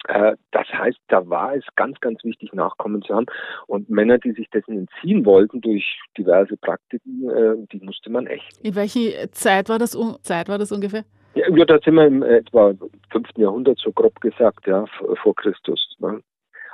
Äh, 0.06 0.36
das 0.52 0.66
heißt, 0.68 0.98
da 1.08 1.28
war 1.28 1.54
es 1.54 1.64
ganz, 1.76 2.00
ganz 2.00 2.24
wichtig, 2.24 2.54
Nachkommen 2.54 3.02
zu 3.02 3.14
haben. 3.14 3.26
Und 3.66 3.90
Männer, 3.90 4.18
die 4.18 4.32
sich 4.32 4.48
dessen 4.50 4.78
entziehen 4.78 5.26
wollten 5.26 5.60
durch 5.60 6.00
diverse 6.16 6.56
Praktiken, 6.56 7.28
äh, 7.28 7.66
die 7.72 7.84
musste 7.84 8.10
man 8.10 8.26
echt. 8.26 8.58
In 8.62 8.74
welcher 8.74 9.30
Zeit 9.32 9.68
war 9.68 9.78
das, 9.78 9.96
Zeit 10.22 10.48
war 10.48 10.58
das 10.58 10.72
ungefähr? 10.72 11.04
Ja, 11.38 11.48
ja, 11.54 11.64
da 11.64 11.78
sind 11.78 11.94
wir 11.94 12.06
im 12.06 12.24
etwa 12.24 12.74
5. 13.12 13.28
Jahrhundert, 13.36 13.78
so 13.78 13.92
grob 13.92 14.20
gesagt, 14.20 14.66
ja, 14.66 14.86
vor 15.22 15.36
Christus. 15.36 15.96
Ne? 16.00 16.20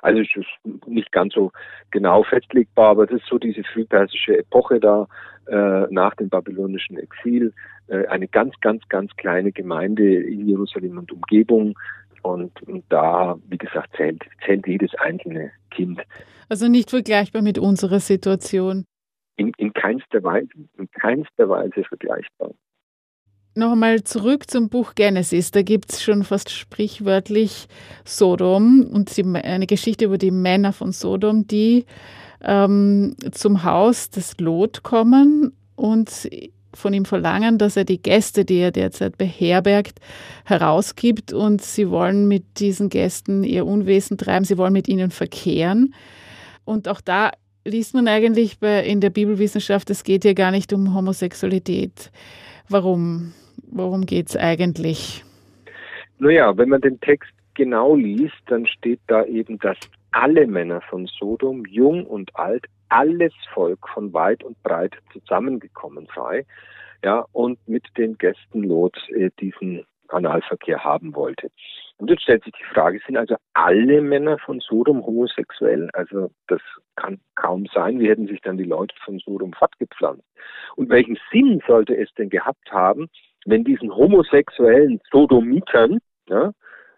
Also 0.00 0.23
es 0.23 0.28
ist 0.35 0.87
nicht 0.87 1.12
ganz 1.12 1.35
so 1.35 1.52
genau 1.90 2.23
festlegbar, 2.23 2.90
aber 2.90 3.06
das 3.06 3.21
ist 3.21 3.28
so 3.28 3.38
diese 3.38 3.62
frühpersische 3.62 4.38
Epoche 4.38 4.80
da 4.80 5.06
äh, 5.49 5.87
nach 5.90 6.14
dem 6.14 6.30
babylonischen 6.30 6.97
Exil. 6.97 7.52
Äh, 7.88 8.06
eine 8.06 8.26
ganz, 8.26 8.54
ganz, 8.62 8.83
ganz 8.88 9.14
kleine 9.16 9.52
Gemeinde 9.52 10.23
in 10.23 10.49
Jerusalem 10.49 10.97
und 10.97 11.12
Umgebung. 11.12 11.78
Und, 12.23 12.62
und 12.62 12.85
da, 12.88 13.37
wie 13.47 13.59
gesagt, 13.59 13.94
zählt, 13.99 14.23
zählt 14.47 14.66
jedes 14.66 14.94
einzelne 14.94 15.52
Kind. 15.73 16.00
Also 16.49 16.68
nicht 16.68 16.88
vergleichbar 16.88 17.42
mit 17.42 17.59
unserer 17.59 18.00
Situation. 18.00 18.87
In, 19.37 19.52
in 19.59 19.75
keinster 19.75 20.23
Weise, 20.23 20.49
in 20.78 20.88
keinster 20.90 21.50
Weise 21.50 21.85
vergleichbar. 21.85 22.52
Noch 23.56 23.73
einmal 23.73 24.02
zurück 24.02 24.50
zum 24.50 24.68
Buch 24.68 24.96
Genesis. 24.96 25.52
Da 25.52 25.62
gibt 25.62 25.92
es 25.92 26.02
schon 26.02 26.25
fast 26.25 26.50
sprichwörtlich 26.50 27.68
Sodom 28.04 28.84
und 28.92 29.16
die, 29.16 29.25
eine 29.25 29.68
Geschichte 29.68 30.06
über 30.06 30.18
die 30.18 30.32
Männer 30.32 30.73
von 30.73 30.90
Sodom, 30.90 31.46
die 31.46 31.87
ähm, 32.42 33.14
zum 33.30 33.62
Haus 33.62 34.11
des 34.11 34.38
Lot 34.38 34.82
kommen 34.82 35.52
und 35.76 36.28
von 36.73 36.92
ihm 36.92 37.04
verlangen, 37.04 37.56
dass 37.58 37.76
er 37.76 37.84
die 37.84 38.02
Gäste, 38.02 38.44
die 38.44 38.58
er 38.58 38.73
derzeit 38.73 39.16
beherbergt, 39.18 40.00
herausgibt 40.44 41.32
und 41.32 41.62
sie 41.62 41.90
wollen 41.90 42.26
mit 42.26 42.58
diesen 42.58 42.88
Gästen 42.88 43.44
ihr 43.44 43.66
Unwesen 43.66 44.18
treiben, 44.18 44.44
sie 44.44 44.58
wollen 44.58 44.73
mit 44.73 44.88
ihnen 44.88 45.12
verkehren. 45.12 45.94
Und 46.64 46.88
auch 46.88 47.00
da 47.00 47.30
liest 47.64 47.94
man 47.94 48.08
eigentlich 48.08 48.61
in 48.61 49.00
der 49.00 49.11
Bibelwissenschaft, 49.11 49.90
es 49.90 50.02
geht 50.02 50.25
hier 50.25 50.34
gar 50.34 50.50
nicht 50.50 50.73
um 50.73 50.92
Homosexualität. 50.92 52.11
Warum? 52.68 53.32
Worum 53.76 54.07
geht 54.07 54.28
es 54.28 54.37
eigentlich? 54.37 55.25
Naja, 56.19 56.57
wenn 56.57 56.69
man 56.69 56.81
den 56.81 57.00
Text 57.00 57.33
genau 57.54 57.97
liest, 57.97 58.40
dann 58.47 58.69
steht 58.69 59.00
da 59.09 59.25
eben, 59.25 59.59
dass 59.59 59.76
alle 60.12 60.47
Männer 60.47 60.81
von 60.83 61.07
Sodom, 61.07 61.64
jung 61.66 62.07
und 62.07 62.31
alt, 62.37 62.66
alles 62.88 63.33
Volk 63.52 63.88
von 63.93 64.12
weit 64.12 64.45
und 64.45 64.62
breit 64.62 64.95
zusammengekommen 65.12 66.07
sei, 66.14 66.47
ja, 67.04 67.26
und 67.33 67.59
mit 67.66 67.85
den 67.99 68.16
Gästen 68.16 68.62
Lots 68.62 69.00
äh, 69.09 69.31
diesen 69.40 69.85
Analverkehr 70.07 70.85
haben 70.85 71.16
wollte. 71.16 71.50
Und 71.97 72.11
jetzt 72.11 72.23
stellt 72.23 72.45
sich 72.45 72.52
die 72.52 72.75
Frage, 72.75 73.00
sind 73.04 73.16
also 73.16 73.35
alle 73.54 74.00
Männer 74.00 74.38
von 74.38 74.61
Sodom 74.61 75.04
homosexuell? 75.04 75.90
Also 75.95 76.31
das 76.47 76.61
kann 76.95 77.21
kaum 77.35 77.66
sein. 77.75 77.99
Wie 77.99 78.09
hätten 78.09 78.28
sich 78.28 78.40
dann 78.40 78.57
die 78.57 78.64
Leute 78.64 78.95
von 79.04 79.19
Sodom 79.19 79.52
fortgepflanzt? 79.52 80.25
Und 80.76 80.90
welchen 80.90 81.19
Sinn 81.33 81.61
sollte 81.66 81.97
es 81.97 82.12
denn 82.14 82.31
gehabt 82.31 82.71
haben, 82.71 83.09
wenn 83.47 83.65
diesen 83.65 83.95
homosexuellen 83.95 85.01
Sodomitern, 85.11 85.99
ja, 86.29 86.53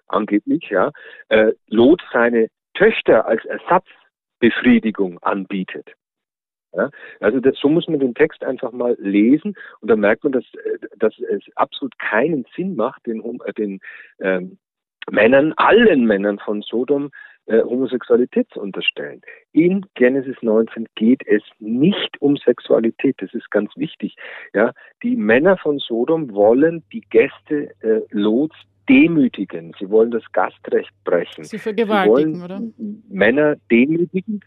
angeblich, 0.08 0.68
ja, 0.70 0.92
äh, 1.28 1.52
Lot 1.68 2.02
seine 2.12 2.48
Töchter 2.74 3.26
als 3.26 3.44
Ersatzbefriedigung 3.44 5.18
anbietet. 5.22 5.92
Ja, 6.72 6.90
also 7.20 7.40
das, 7.40 7.56
so 7.58 7.68
muss 7.68 7.88
man 7.88 8.00
den 8.00 8.14
Text 8.14 8.44
einfach 8.44 8.70
mal 8.70 8.96
lesen 8.98 9.54
und 9.80 9.90
dann 9.90 10.00
merkt 10.00 10.24
man, 10.24 10.32
dass, 10.32 10.44
äh, 10.44 10.78
dass 10.98 11.18
es 11.18 11.42
absolut 11.56 11.98
keinen 11.98 12.44
Sinn 12.54 12.76
macht, 12.76 13.06
den, 13.06 13.22
äh, 13.44 13.52
den 13.54 13.80
ähm, 14.20 14.58
Männern, 15.10 15.54
allen 15.56 16.04
Männern 16.04 16.38
von 16.38 16.62
Sodom 16.62 17.10
äh, 17.46 17.62
Homosexualität 17.62 18.48
zu 18.50 18.60
unterstellen. 18.60 19.22
In 19.52 19.86
Genesis 19.94 20.36
19 20.42 20.86
geht 20.94 21.22
es 21.26 21.42
nicht 21.58 22.20
um 22.20 22.36
Sexualität, 22.36 23.16
das 23.18 23.32
ist 23.34 23.50
ganz 23.50 23.70
wichtig. 23.76 24.16
Ja, 24.54 24.72
die 25.02 25.16
Männer 25.16 25.56
von 25.56 25.78
Sodom 25.78 26.32
wollen 26.32 26.82
die 26.92 27.02
Gäste 27.10 27.70
äh, 27.80 28.00
Lots 28.10 28.56
demütigen. 28.88 29.72
Sie 29.78 29.90
wollen 29.90 30.10
das 30.10 30.24
Gastrecht 30.32 30.92
brechen. 31.04 31.44
Sie 31.44 31.58
vergewaltigen, 31.58 32.34
Sie 32.34 32.44
oder? 32.44 32.62
Männer 33.08 33.56
demütigen, 33.70 34.40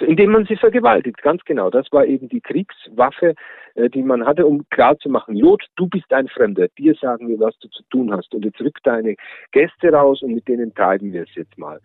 indem 0.00 0.32
man 0.32 0.46
sie 0.46 0.56
vergewaltigt. 0.56 1.20
Ganz 1.22 1.44
genau. 1.44 1.70
Das 1.70 1.86
war 1.90 2.04
eben 2.06 2.28
die 2.28 2.40
Kriegswaffe, 2.40 3.34
äh, 3.74 3.88
die 3.88 4.02
man 4.02 4.24
hatte, 4.26 4.46
um 4.46 4.68
klarzumachen, 4.70 5.36
Lot, 5.36 5.66
du 5.76 5.88
bist 5.88 6.12
ein 6.12 6.28
Fremder. 6.28 6.68
Dir 6.78 6.94
sagen 7.00 7.28
wir, 7.28 7.38
was 7.40 7.58
du 7.58 7.68
zu 7.68 7.82
tun 7.90 8.12
hast. 8.12 8.34
Und 8.34 8.44
jetzt 8.44 8.60
rück 8.60 8.78
deine 8.82 9.16
Gäste 9.52 9.92
raus 9.92 10.22
und 10.22 10.34
mit 10.34 10.48
denen 10.48 10.74
treiben 10.74 11.12
wir 11.12 11.22
es 11.22 11.34
jetzt 11.34 11.56
mal. 11.58 11.80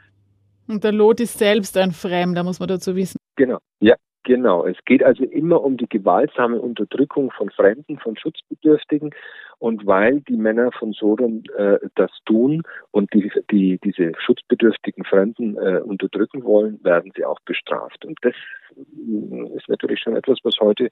Und 0.68 0.84
der 0.84 0.92
Lot 0.92 1.20
ist 1.20 1.38
selbst 1.38 1.78
ein 1.78 1.92
Fremder, 1.92 2.44
muss 2.44 2.60
man 2.60 2.68
dazu 2.68 2.96
wissen. 2.96 3.18
Genau, 3.36 3.60
ja, 3.80 3.96
genau. 4.24 4.66
Es 4.66 4.78
geht 4.86 5.04
also 5.04 5.24
immer 5.24 5.64
um 5.64 5.78
die 5.78 5.88
gewaltsame 5.88 6.60
Unterdrückung 6.60 7.32
von 7.32 7.50
Fremden, 7.52 8.00
von 8.00 8.18
Schutzbedürftigen. 8.18 9.12
Und 9.58 9.86
weil 9.86 10.22
die 10.22 10.36
Männer 10.36 10.72
von 10.74 10.92
Sodom 10.92 11.44
äh, 11.58 11.78
das 11.96 12.12
tun 12.26 12.64
und 12.92 13.14
die, 13.14 13.32
die, 13.52 13.80
diese 13.84 14.12
schutzbedürftigen 14.18 15.06
Fremden 15.06 15.56
äh, 15.58 15.80
unterdrücken 15.80 16.44
wollen, 16.44 16.84
werden 16.84 17.12
sie 17.16 17.24
auch 17.24 17.40
bestraft. 17.46 18.04
Und 18.04 18.20
das 18.22 18.34
äh, 18.76 19.56
ist 19.56 19.70
natürlich 19.70 20.02
schon 20.02 20.18
etwas, 20.18 20.40
was 20.44 20.56
heute 20.60 20.90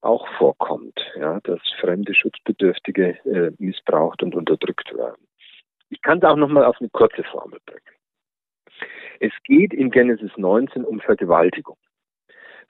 auch 0.00 0.26
vorkommt, 0.38 0.98
ja, 1.16 1.38
dass 1.44 1.60
fremde 1.80 2.14
Schutzbedürftige 2.14 3.18
äh, 3.24 3.52
missbraucht 3.58 4.22
und 4.22 4.34
unterdrückt 4.34 4.92
werden. 4.96 5.22
Ich 5.90 6.02
kann 6.02 6.18
es 6.18 6.24
auch 6.24 6.36
nochmal 6.36 6.64
auf 6.64 6.76
eine 6.80 6.88
kurze 6.90 7.22
Formel 7.24 7.58
bringen. 7.66 7.99
Es 9.20 9.32
geht 9.44 9.72
in 9.72 9.90
Genesis 9.90 10.30
19 10.36 10.84
um 10.84 11.00
Vergewaltigung. 11.00 11.76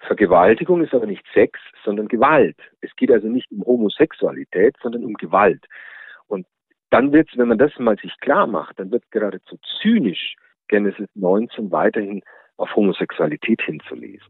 Vergewaltigung 0.00 0.82
ist 0.82 0.94
aber 0.94 1.06
nicht 1.06 1.24
Sex, 1.34 1.58
sondern 1.84 2.08
Gewalt. 2.08 2.56
Es 2.80 2.94
geht 2.96 3.10
also 3.10 3.28
nicht 3.28 3.50
um 3.50 3.64
Homosexualität, 3.64 4.76
sondern 4.82 5.04
um 5.04 5.14
Gewalt. 5.14 5.66
Und 6.26 6.46
dann 6.90 7.12
wird 7.12 7.28
es, 7.30 7.38
wenn 7.38 7.48
man 7.48 7.58
das 7.58 7.78
mal 7.78 7.98
sich 7.98 8.18
klar 8.20 8.46
macht, 8.46 8.78
dann 8.78 8.90
wird 8.90 9.10
geradezu 9.10 9.58
zynisch, 9.80 10.36
Genesis 10.68 11.08
19 11.14 11.70
weiterhin 11.70 12.22
auf 12.56 12.74
Homosexualität 12.74 13.60
hinzulesen. 13.62 14.26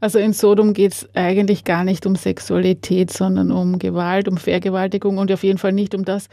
Also 0.00 0.18
in 0.18 0.34
Sodom 0.34 0.74
geht 0.74 0.92
es 0.92 1.08
eigentlich 1.14 1.64
gar 1.64 1.82
nicht 1.82 2.04
um 2.04 2.14
Sexualität, 2.14 3.10
sondern 3.10 3.50
um 3.50 3.78
Gewalt, 3.78 4.28
um 4.28 4.36
Vergewaltigung 4.36 5.16
und 5.16 5.32
auf 5.32 5.42
jeden 5.42 5.58
Fall 5.58 5.72
nicht 5.72 5.94
um 5.94 6.04
das, 6.04 6.28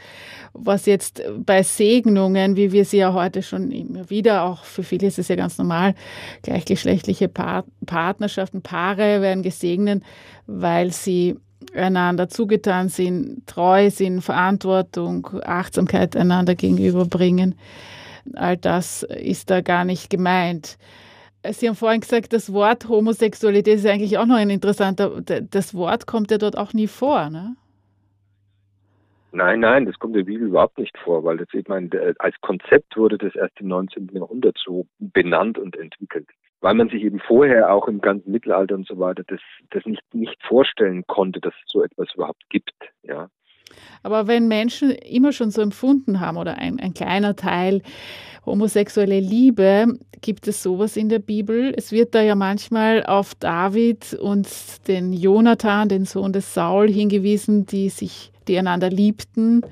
was 0.52 0.84
jetzt 0.84 1.22
bei 1.38 1.62
Segnungen, 1.62 2.56
wie 2.56 2.72
wir 2.72 2.84
sie 2.84 2.98
ja 2.98 3.14
heute 3.14 3.42
schon 3.42 3.70
immer 3.70 4.10
wieder, 4.10 4.44
auch 4.44 4.62
für 4.64 4.82
viele 4.82 5.06
ist 5.06 5.18
es 5.18 5.28
ja 5.28 5.36
ganz 5.36 5.56
normal, 5.56 5.94
gleichgeschlechtliche 6.42 7.28
Partnerschaften, 7.28 8.60
Paare 8.60 9.22
werden 9.22 9.42
gesegnet, 9.42 10.02
weil 10.46 10.92
sie 10.92 11.36
einander 11.74 12.28
zugetan 12.28 12.90
sind, 12.90 13.46
treu 13.46 13.90
sind, 13.90 14.20
Verantwortung, 14.20 15.28
Achtsamkeit 15.44 16.14
einander 16.14 16.54
gegenüberbringen. 16.54 17.54
All 18.34 18.56
das 18.56 19.02
ist 19.02 19.50
da 19.50 19.62
gar 19.62 19.84
nicht 19.84 20.10
gemeint. 20.10 20.78
Sie 21.52 21.68
haben 21.68 21.76
vorhin 21.76 22.00
gesagt, 22.00 22.32
das 22.32 22.52
Wort 22.52 22.88
Homosexualität 22.88 23.76
ist 23.76 23.86
eigentlich 23.86 24.18
auch 24.18 24.26
noch 24.26 24.36
ein 24.36 24.50
interessanter, 24.50 25.20
das 25.22 25.74
Wort 25.74 26.06
kommt 26.06 26.30
ja 26.30 26.38
dort 26.38 26.56
auch 26.56 26.72
nie 26.72 26.86
vor, 26.86 27.30
ne? 27.30 27.56
Nein, 29.32 29.60
nein, 29.60 29.84
das 29.84 29.98
kommt 29.98 30.16
in 30.16 30.24
der 30.24 30.32
Bibel 30.32 30.48
überhaupt 30.48 30.78
nicht 30.78 30.96
vor, 30.96 31.22
weil 31.24 31.36
das 31.36 31.48
ich 31.52 31.68
meine, 31.68 32.14
als 32.20 32.34
Konzept 32.40 32.96
wurde 32.96 33.18
das 33.18 33.34
erst 33.34 33.60
im 33.60 33.68
19. 33.68 34.08
Jahrhundert 34.14 34.56
so 34.64 34.86
benannt 34.98 35.58
und 35.58 35.76
entwickelt. 35.76 36.26
Weil 36.60 36.72
man 36.72 36.88
sich 36.88 37.02
eben 37.02 37.20
vorher 37.20 37.70
auch 37.70 37.86
im 37.86 38.00
ganzen 38.00 38.32
Mittelalter 38.32 38.74
und 38.76 38.86
so 38.86 38.98
weiter 38.98 39.24
das, 39.26 39.40
das 39.70 39.84
nicht, 39.84 40.02
nicht 40.14 40.42
vorstellen 40.42 41.04
konnte, 41.06 41.40
dass 41.40 41.52
es 41.52 41.70
so 41.70 41.82
etwas 41.82 42.08
überhaupt 42.14 42.48
gibt, 42.48 42.72
ja. 43.02 43.28
Aber 44.02 44.26
wenn 44.26 44.48
Menschen 44.48 44.90
immer 44.90 45.32
schon 45.32 45.50
so 45.50 45.60
empfunden 45.60 46.20
haben 46.20 46.36
oder 46.36 46.58
ein, 46.58 46.80
ein 46.80 46.94
kleiner 46.94 47.36
Teil 47.36 47.82
homosexuelle 48.44 49.20
Liebe, 49.20 49.98
gibt 50.20 50.48
es 50.48 50.62
sowas 50.62 50.96
in 50.96 51.08
der 51.08 51.18
Bibel? 51.18 51.74
Es 51.76 51.92
wird 51.92 52.14
da 52.14 52.22
ja 52.22 52.34
manchmal 52.34 53.04
auf 53.04 53.34
David 53.34 54.14
und 54.14 54.48
den 54.88 55.12
Jonathan, 55.12 55.88
den 55.88 56.04
Sohn 56.04 56.32
des 56.32 56.54
Saul, 56.54 56.90
hingewiesen, 56.90 57.66
die 57.66 57.90
sich, 57.90 58.32
die 58.48 58.58
einander 58.58 58.90
liebten. 58.90 59.62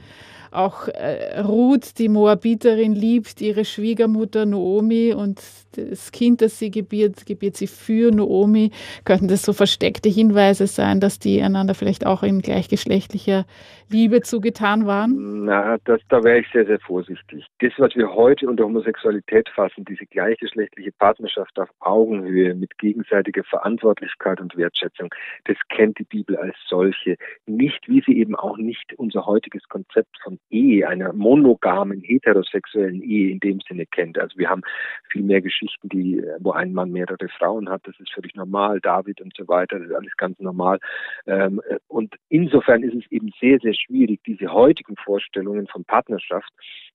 Auch 0.54 0.86
äh, 0.86 1.40
Ruth, 1.40 1.98
die 1.98 2.08
Moabiterin, 2.08 2.94
liebt 2.94 3.40
ihre 3.40 3.64
Schwiegermutter 3.64 4.46
Naomi 4.46 5.12
und 5.12 5.40
das 5.72 6.12
Kind, 6.12 6.42
das 6.42 6.60
sie 6.60 6.70
gebiert, 6.70 7.26
gebiert 7.26 7.56
sie 7.56 7.66
für 7.66 8.12
Naomi. 8.12 8.70
Könnten 9.04 9.26
das 9.26 9.42
so 9.42 9.52
versteckte 9.52 10.08
Hinweise 10.08 10.68
sein, 10.68 11.00
dass 11.00 11.18
die 11.18 11.42
einander 11.42 11.74
vielleicht 11.74 12.06
auch 12.06 12.22
in 12.22 12.40
gleichgeschlechtlicher 12.40 13.46
Liebe 13.90 14.20
zugetan 14.22 14.86
waren? 14.86 15.44
Na, 15.44 15.76
das, 15.84 16.00
da 16.08 16.22
wäre 16.24 16.40
ich 16.40 16.46
sehr, 16.52 16.66
sehr 16.66 16.80
vorsichtig. 16.80 17.46
Das, 17.60 17.72
was 17.78 17.94
wir 17.94 18.12
heute 18.14 18.48
unter 18.48 18.64
Homosexualität 18.64 19.48
fassen, 19.50 19.84
diese 19.84 20.06
gleichgeschlechtliche 20.06 20.92
Partnerschaft 20.92 21.58
auf 21.58 21.68
Augenhöhe 21.80 22.54
mit 22.54 22.76
gegenseitiger 22.78 23.44
Verantwortlichkeit 23.44 24.40
und 24.40 24.56
Wertschätzung, 24.56 25.14
das 25.44 25.56
kennt 25.68 25.98
die 25.98 26.04
Bibel 26.04 26.36
als 26.36 26.56
solche 26.66 27.16
nicht, 27.46 27.88
wie 27.88 28.02
sie 28.06 28.18
eben 28.18 28.34
auch 28.34 28.56
nicht 28.56 28.94
unser 28.96 29.26
heutiges 29.26 29.68
Konzept 29.68 30.16
von 30.22 30.38
Ehe, 30.50 30.88
einer 30.88 31.12
monogamen, 31.12 32.00
heterosexuellen 32.00 33.02
Ehe 33.02 33.30
in 33.30 33.40
dem 33.40 33.60
Sinne 33.68 33.86
kennt. 33.86 34.18
Also 34.18 34.38
wir 34.38 34.48
haben 34.48 34.62
viel 35.10 35.22
mehr 35.22 35.42
Geschichten, 35.42 35.88
die, 35.88 36.22
wo 36.38 36.52
ein 36.52 36.72
Mann 36.72 36.90
mehrere 36.90 37.28
Frauen 37.38 37.68
hat, 37.68 37.82
das 37.84 37.98
ist 38.00 38.12
völlig 38.12 38.34
normal, 38.34 38.80
David 38.80 39.20
und 39.20 39.34
so 39.36 39.46
weiter, 39.48 39.78
das 39.78 39.88
ist 39.88 39.94
alles 39.94 40.16
ganz 40.16 40.38
normal. 40.40 40.78
Ähm, 41.26 41.60
und 41.88 42.14
insofern 42.28 42.82
ist 42.82 42.94
es 42.94 43.12
eben 43.12 43.30
sehr, 43.40 43.58
sehr 43.60 43.73
schwierig, 43.74 44.20
diese 44.26 44.52
heutigen 44.52 44.96
Vorstellungen 44.96 45.66
von 45.66 45.84
Partnerschaft 45.84 46.50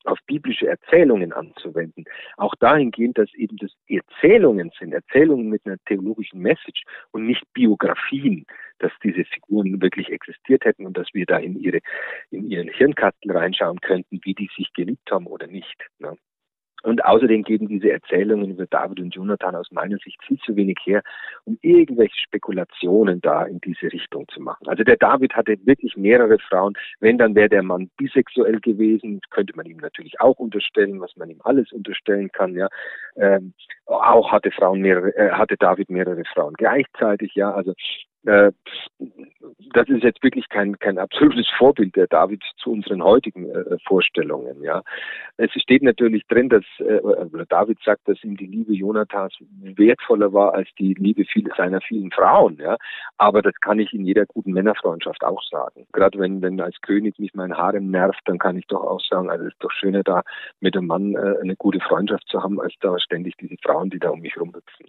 auf 0.05 0.17
biblische 0.25 0.67
Erzählungen 0.67 1.33
anzuwenden. 1.33 2.05
Auch 2.37 2.55
dahingehend, 2.55 3.17
dass 3.17 3.33
eben 3.33 3.57
das 3.57 3.71
Erzählungen 3.87 4.71
sind, 4.79 4.93
Erzählungen 4.93 5.49
mit 5.49 5.65
einer 5.65 5.77
theologischen 5.85 6.41
Message 6.41 6.83
und 7.11 7.25
nicht 7.25 7.43
Biografien, 7.53 8.45
dass 8.79 8.91
diese 9.03 9.25
Figuren 9.25 9.81
wirklich 9.81 10.09
existiert 10.09 10.65
hätten 10.65 10.85
und 10.85 10.97
dass 10.97 11.07
wir 11.13 11.25
da 11.25 11.37
in 11.37 11.59
ihre, 11.59 11.79
in 12.31 12.49
ihren 12.49 12.69
Hirnkastel 12.69 13.31
reinschauen 13.31 13.79
könnten, 13.81 14.19
wie 14.23 14.33
die 14.33 14.49
sich 14.55 14.71
geliebt 14.73 15.11
haben 15.11 15.27
oder 15.27 15.47
nicht. 15.47 15.85
Ne? 15.99 16.17
Und 16.83 17.03
außerdem 17.03 17.43
geben 17.43 17.67
diese 17.67 17.91
Erzählungen 17.91 18.51
über 18.51 18.65
David 18.65 18.99
und 18.99 19.13
Jonathan 19.13 19.55
aus 19.55 19.71
meiner 19.71 19.97
Sicht 19.97 20.23
viel 20.23 20.37
zu 20.39 20.55
wenig 20.55 20.77
her, 20.85 21.01
um 21.45 21.57
irgendwelche 21.61 22.17
Spekulationen 22.19 23.21
da 23.21 23.43
in 23.43 23.59
diese 23.61 23.91
Richtung 23.91 24.27
zu 24.29 24.41
machen. 24.41 24.67
Also 24.67 24.83
der 24.83 24.97
David 24.97 25.35
hatte 25.35 25.57
wirklich 25.65 25.97
mehrere 25.97 26.37
Frauen. 26.39 26.73
Wenn, 26.99 27.17
dann 27.17 27.35
wäre 27.35 27.49
der 27.49 27.63
Mann 27.63 27.89
bisexuell 27.97 28.59
gewesen. 28.59 29.19
Könnte 29.29 29.55
man 29.55 29.65
ihm 29.65 29.77
natürlich 29.77 30.19
auch 30.19 30.37
unterstellen, 30.37 31.01
was 31.01 31.15
man 31.15 31.29
ihm 31.29 31.41
alles 31.43 31.71
unterstellen 31.71 32.31
kann. 32.31 32.55
Ja, 32.55 32.67
ähm, 33.15 33.53
auch 33.85 34.31
hatte 34.31 34.51
Frauen 34.51 34.81
mehrere, 34.81 35.15
äh, 35.15 35.31
hatte 35.31 35.57
David 35.57 35.89
mehrere 35.89 36.23
Frauen 36.33 36.53
gleichzeitig. 36.53 37.33
Ja, 37.35 37.51
also 37.51 37.73
äh, 38.25 38.51
das 39.73 39.87
ist 39.87 40.03
jetzt 40.03 40.23
wirklich 40.23 40.49
kein, 40.49 40.77
kein 40.79 40.97
absolutes 40.97 41.47
Vorbild 41.57 41.95
der 41.95 42.07
David 42.07 42.43
zu 42.57 42.71
unseren 42.71 43.03
heutigen 43.03 43.49
äh, 43.49 43.77
Vorstellungen. 43.87 44.61
Ja, 44.63 44.81
es 45.37 45.51
steht 45.53 45.83
natürlich 45.83 46.25
drin, 46.27 46.49
dass 46.49 46.63
äh, 46.79 46.99
David 47.47 47.79
sagt, 47.83 48.07
dass 48.07 48.23
ihm 48.23 48.35
die 48.35 48.45
Liebe 48.45 48.73
Jonathans 48.73 49.35
wertvoller 49.61 50.33
war 50.33 50.53
als 50.53 50.69
die 50.77 50.93
Liebe 50.95 51.23
viel, 51.25 51.49
seiner 51.55 51.81
vielen 51.81 52.11
Frauen. 52.11 52.57
Ja, 52.59 52.77
aber 53.17 53.41
das 53.41 53.53
kann 53.61 53.79
ich 53.79 53.93
in 53.93 54.05
jeder 54.05 54.25
guten 54.25 54.51
Männerfreundschaft 54.51 55.23
auch 55.23 55.43
sagen. 55.43 55.85
Gerade 55.93 56.19
wenn 56.19 56.41
wenn 56.41 56.59
als 56.59 56.79
König 56.81 57.19
mich 57.19 57.33
mein 57.33 57.55
Harem 57.55 57.89
nervt, 57.89 58.21
dann 58.25 58.39
kann 58.39 58.57
ich 58.57 58.67
doch 58.67 58.83
auch 58.83 59.01
sagen, 59.01 59.29
also 59.29 59.45
es 59.45 59.53
ist 59.53 59.63
doch 59.63 59.71
schöner 59.71 60.03
da 60.03 60.23
mit 60.59 60.75
einem 60.75 60.87
Mann 60.87 61.15
äh, 61.15 61.35
eine 61.41 61.55
gute 61.55 61.79
Freundschaft 61.79 62.27
zu 62.27 62.41
haben, 62.43 62.59
als 62.59 62.73
da 62.81 62.99
ständig 62.99 63.37
diese 63.37 63.55
Frauen, 63.63 63.89
die 63.89 63.99
da 63.99 64.09
um 64.09 64.19
mich 64.19 64.37
rumhüpfen. 64.37 64.87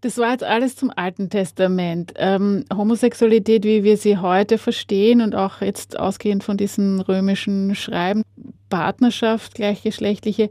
Das 0.00 0.16
war 0.18 0.30
jetzt 0.30 0.44
alles 0.44 0.76
zum 0.76 0.92
Alten 0.94 1.28
Testament. 1.28 2.12
Ähm, 2.16 2.64
Homosexualität, 2.72 3.64
wie 3.64 3.82
wir 3.82 3.96
sie 3.96 4.18
heute 4.18 4.56
verstehen 4.56 5.20
und 5.20 5.34
auch 5.34 5.60
jetzt 5.60 5.98
ausgehend 5.98 6.44
von 6.44 6.56
diesen 6.56 7.00
römischen 7.00 7.74
Schreiben, 7.74 8.22
Partnerschaft, 8.70 9.54
gleichgeschlechtliche, 9.54 10.50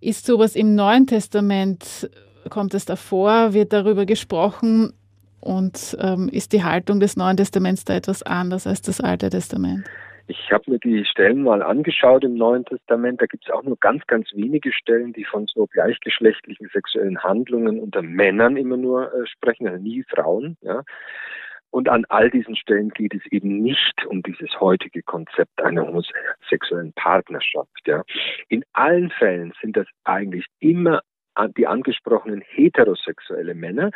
ist 0.00 0.24
sowas 0.24 0.54
im 0.54 0.76
Neuen 0.76 1.06
Testament, 1.06 2.08
kommt 2.48 2.74
es 2.74 2.84
davor, 2.84 3.54
wird 3.54 3.72
darüber 3.72 4.06
gesprochen 4.06 4.92
und 5.40 5.96
ähm, 6.00 6.28
ist 6.28 6.52
die 6.52 6.62
Haltung 6.62 7.00
des 7.00 7.16
Neuen 7.16 7.36
Testaments 7.36 7.84
da 7.84 7.94
etwas 7.94 8.22
anders 8.22 8.68
als 8.68 8.82
das 8.82 9.00
Alte 9.00 9.30
Testament? 9.30 9.84
Ich 10.28 10.50
habe 10.50 10.70
mir 10.70 10.78
die 10.78 11.04
Stellen 11.04 11.42
mal 11.42 11.62
angeschaut 11.62 12.24
im 12.24 12.34
Neuen 12.34 12.64
Testament. 12.64 13.20
Da 13.20 13.26
gibt 13.26 13.44
es 13.46 13.52
auch 13.52 13.62
nur 13.62 13.76
ganz, 13.78 14.06
ganz 14.06 14.28
wenige 14.32 14.72
Stellen, 14.72 15.12
die 15.12 15.24
von 15.24 15.46
so 15.46 15.66
gleichgeschlechtlichen 15.66 16.68
sexuellen 16.72 17.22
Handlungen 17.22 17.78
unter 17.80 18.02
Männern 18.02 18.56
immer 18.56 18.76
nur 18.76 19.12
äh, 19.12 19.26
sprechen, 19.26 19.68
also 19.68 19.82
nie 19.82 20.04
Frauen. 20.08 20.56
Ja. 20.62 20.82
Und 21.70 21.88
an 21.88 22.04
all 22.08 22.30
diesen 22.30 22.56
Stellen 22.56 22.88
geht 22.90 23.14
es 23.14 23.24
eben 23.30 23.60
nicht 23.62 24.04
um 24.06 24.22
dieses 24.22 24.60
heutige 24.60 25.02
Konzept 25.02 25.62
einer 25.62 25.86
homosexuellen 25.86 26.92
Partnerschaft. 26.94 27.86
Ja. 27.86 28.02
In 28.48 28.64
allen 28.72 29.10
Fällen 29.10 29.52
sind 29.60 29.76
das 29.76 29.86
eigentlich 30.04 30.46
immer 30.58 31.02
die 31.56 31.66
angesprochenen 31.66 32.42
heterosexuelle 32.42 33.54
Männer, 33.54 33.90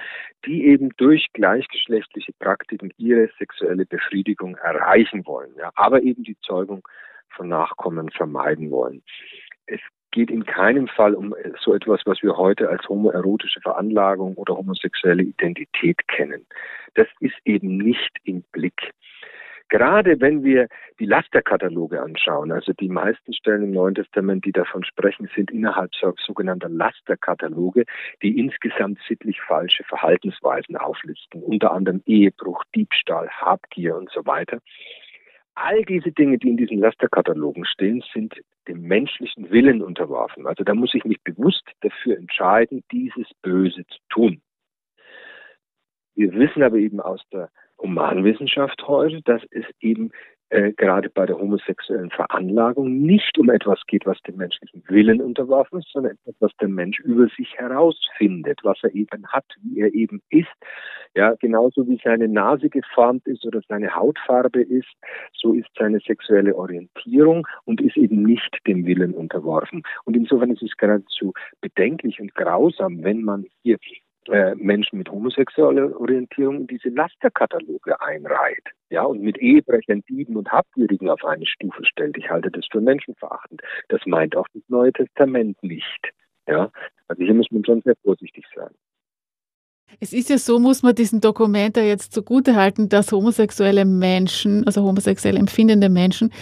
die 0.45 0.67
eben 0.67 0.91
durch 0.97 1.29
gleichgeschlechtliche 1.33 2.33
Praktiken 2.39 2.93
ihre 2.97 3.29
sexuelle 3.39 3.87
Befriedigung 3.87 4.57
erreichen 4.57 5.27
wollen, 5.27 5.55
ja, 5.57 5.71
aber 5.75 6.03
eben 6.03 6.25
die 6.25 6.39
Zeugung 6.41 6.87
von 7.31 7.49
Nachkommen 7.49 8.11
vermeiden 8.11 8.71
wollen. 8.71 9.03
Es 9.67 9.81
geht 10.11 10.31
in 10.31 10.45
keinem 10.45 10.89
Fall 10.89 11.15
um 11.15 11.35
so 11.61 11.75
etwas, 11.75 12.01
was 12.05 12.23
wir 12.23 12.37
heute 12.37 12.69
als 12.69 12.89
homoerotische 12.89 13.61
Veranlagung 13.61 14.35
oder 14.35 14.57
homosexuelle 14.57 15.23
Identität 15.23 16.07
kennen. 16.09 16.47
Das 16.95 17.07
ist 17.21 17.37
eben 17.45 17.77
nicht 17.77 18.11
im 18.25 18.43
Blick. 18.53 18.93
Gerade 19.71 20.21
wenn 20.21 20.43
wir 20.43 20.67
die 20.99 21.07
Lasterkataloge 21.07 22.03
anschauen, 22.03 22.51
also 22.51 22.73
die 22.73 22.89
meisten 22.89 23.33
Stellen 23.33 23.63
im 23.63 23.71
Neuen 23.71 23.95
Testament, 23.95 24.45
die 24.45 24.51
davon 24.51 24.85
sprechen, 24.85 25.31
sind 25.37 25.53
innerhalb 25.53 25.93
sogenannter 26.27 26.69
Lasterkataloge, 26.69 27.85
die 28.21 28.37
insgesamt 28.37 28.99
sittlich 29.07 29.41
falsche 29.41 29.85
Verhaltensweisen 29.85 30.77
auflisten, 30.77 31.45
unter 31.45 31.71
anderem 31.71 32.03
Ehebruch, 32.05 32.65
Diebstahl, 32.75 33.31
Habgier 33.31 33.97
und 33.97 34.11
so 34.11 34.27
weiter. 34.27 34.59
All 35.55 35.85
diese 35.85 36.11
Dinge, 36.11 36.39
die 36.39 36.49
in 36.49 36.57
diesen 36.57 36.79
Lasterkatalogen 36.79 37.65
stehen, 37.65 38.03
sind 38.13 38.35
dem 38.67 38.83
menschlichen 38.83 39.51
Willen 39.51 39.83
unterworfen. 39.83 40.49
Also 40.49 40.65
da 40.65 40.75
muss 40.75 40.95
ich 40.95 41.05
mich 41.05 41.23
bewusst 41.23 41.65
dafür 41.83 42.17
entscheiden, 42.17 42.83
dieses 42.91 43.29
Böse 43.41 43.85
zu 43.87 43.99
tun. 44.09 44.43
Wir 46.17 46.33
wissen 46.33 46.65
aber 46.65 46.77
eben 46.77 47.01
aus 47.01 47.23
der 47.33 47.51
Humanwissenschaft 47.81 48.87
heute, 48.87 49.23
dass 49.23 49.43
es 49.51 49.65
eben 49.81 50.11
äh, 50.51 50.73
gerade 50.73 51.09
bei 51.11 51.27
der 51.27 51.39
homosexuellen 51.39 52.11
Veranlagung 52.11 53.01
nicht 53.03 53.39
um 53.39 53.51
etwas 53.51 53.81
geht, 53.87 54.05
was 54.05 54.21
dem 54.23 54.37
menschlichen 54.37 54.83
Willen 54.89 55.21
unterworfen 55.21 55.79
ist, 55.79 55.89
sondern 55.93 56.13
etwas, 56.13 56.35
was 56.41 56.51
der 56.61 56.67
Mensch 56.67 56.99
über 56.99 57.29
sich 57.37 57.55
herausfindet, 57.57 58.59
was 58.65 58.79
er 58.83 58.93
eben 58.93 59.27
hat, 59.29 59.45
wie 59.63 59.81
er 59.81 59.95
eben 59.95 60.21
ist. 60.29 60.49
Ja, 61.15 61.35
genauso 61.39 61.87
wie 61.87 62.01
seine 62.03 62.27
Nase 62.27 62.69
geformt 62.69 63.27
ist 63.27 63.47
oder 63.47 63.61
seine 63.69 63.95
Hautfarbe 63.95 64.61
ist, 64.61 64.89
so 65.35 65.55
ist 65.55 65.69
seine 65.79 66.01
sexuelle 66.01 66.57
Orientierung 66.57 67.47
und 67.65 67.81
ist 67.81 67.97
eben 67.97 68.25
nicht 68.25 68.59
dem 68.67 68.87
Willen 68.87 69.15
unterworfen. 69.15 69.85
Und 70.05 70.17
insofern 70.17 70.51
ist 70.51 70.63
es 70.63 70.77
geradezu 70.77 71.33
bedenklich 71.61 72.21
und 72.21 72.35
grausam, 72.35 73.05
wenn 73.05 73.23
man 73.23 73.47
hier 73.63 73.79
äh, 74.29 74.55
Menschen 74.55 74.99
mit 74.99 75.11
homosexueller 75.11 75.99
Orientierung 75.99 76.57
in 76.63 76.67
diese 76.67 76.91
Lasterkataloge 76.91 78.01
einreiht. 78.01 78.65
Ja, 78.91 79.05
und 79.05 79.23
mit 79.23 79.39
Ehebrechern, 79.39 80.03
Dieben 80.09 80.37
und 80.37 80.51
Habgierigen 80.51 81.09
auf 81.09 81.25
eine 81.25 81.47
Stufe 81.47 81.85
stellt. 81.85 82.17
Ich 82.19 82.29
halte 82.29 82.51
das 82.51 82.67
für 82.71 82.81
menschenverachtend. 82.81 83.63
Das 83.89 84.01
meint 84.07 84.37
auch 84.37 84.47
das 84.53 84.63
Neue 84.69 84.93
Testament 84.93 85.63
nicht. 85.63 86.13
Ja, 86.47 86.71
also 87.09 87.23
hier 87.23 87.35
muss 87.35 87.51
man 87.51 87.65
schon 87.65 87.81
sehr 87.83 87.97
vorsichtig 88.03 88.45
sein. 88.55 88.71
Es 89.99 90.13
ist 90.13 90.31
ja 90.31 90.39
so, 90.39 90.59
muss 90.59 90.83
man 90.83 90.95
diesen 90.95 91.21
Dokument 91.21 91.77
ja 91.77 91.83
jetzt 91.83 92.13
zugutehalten, 92.13 92.89
dass 92.89 93.11
homosexuelle 93.11 93.85
Menschen, 93.85 94.65
also 94.67 94.83
homosexuell 94.83 95.37
empfindende 95.37 95.89
Menschen, 95.89 96.33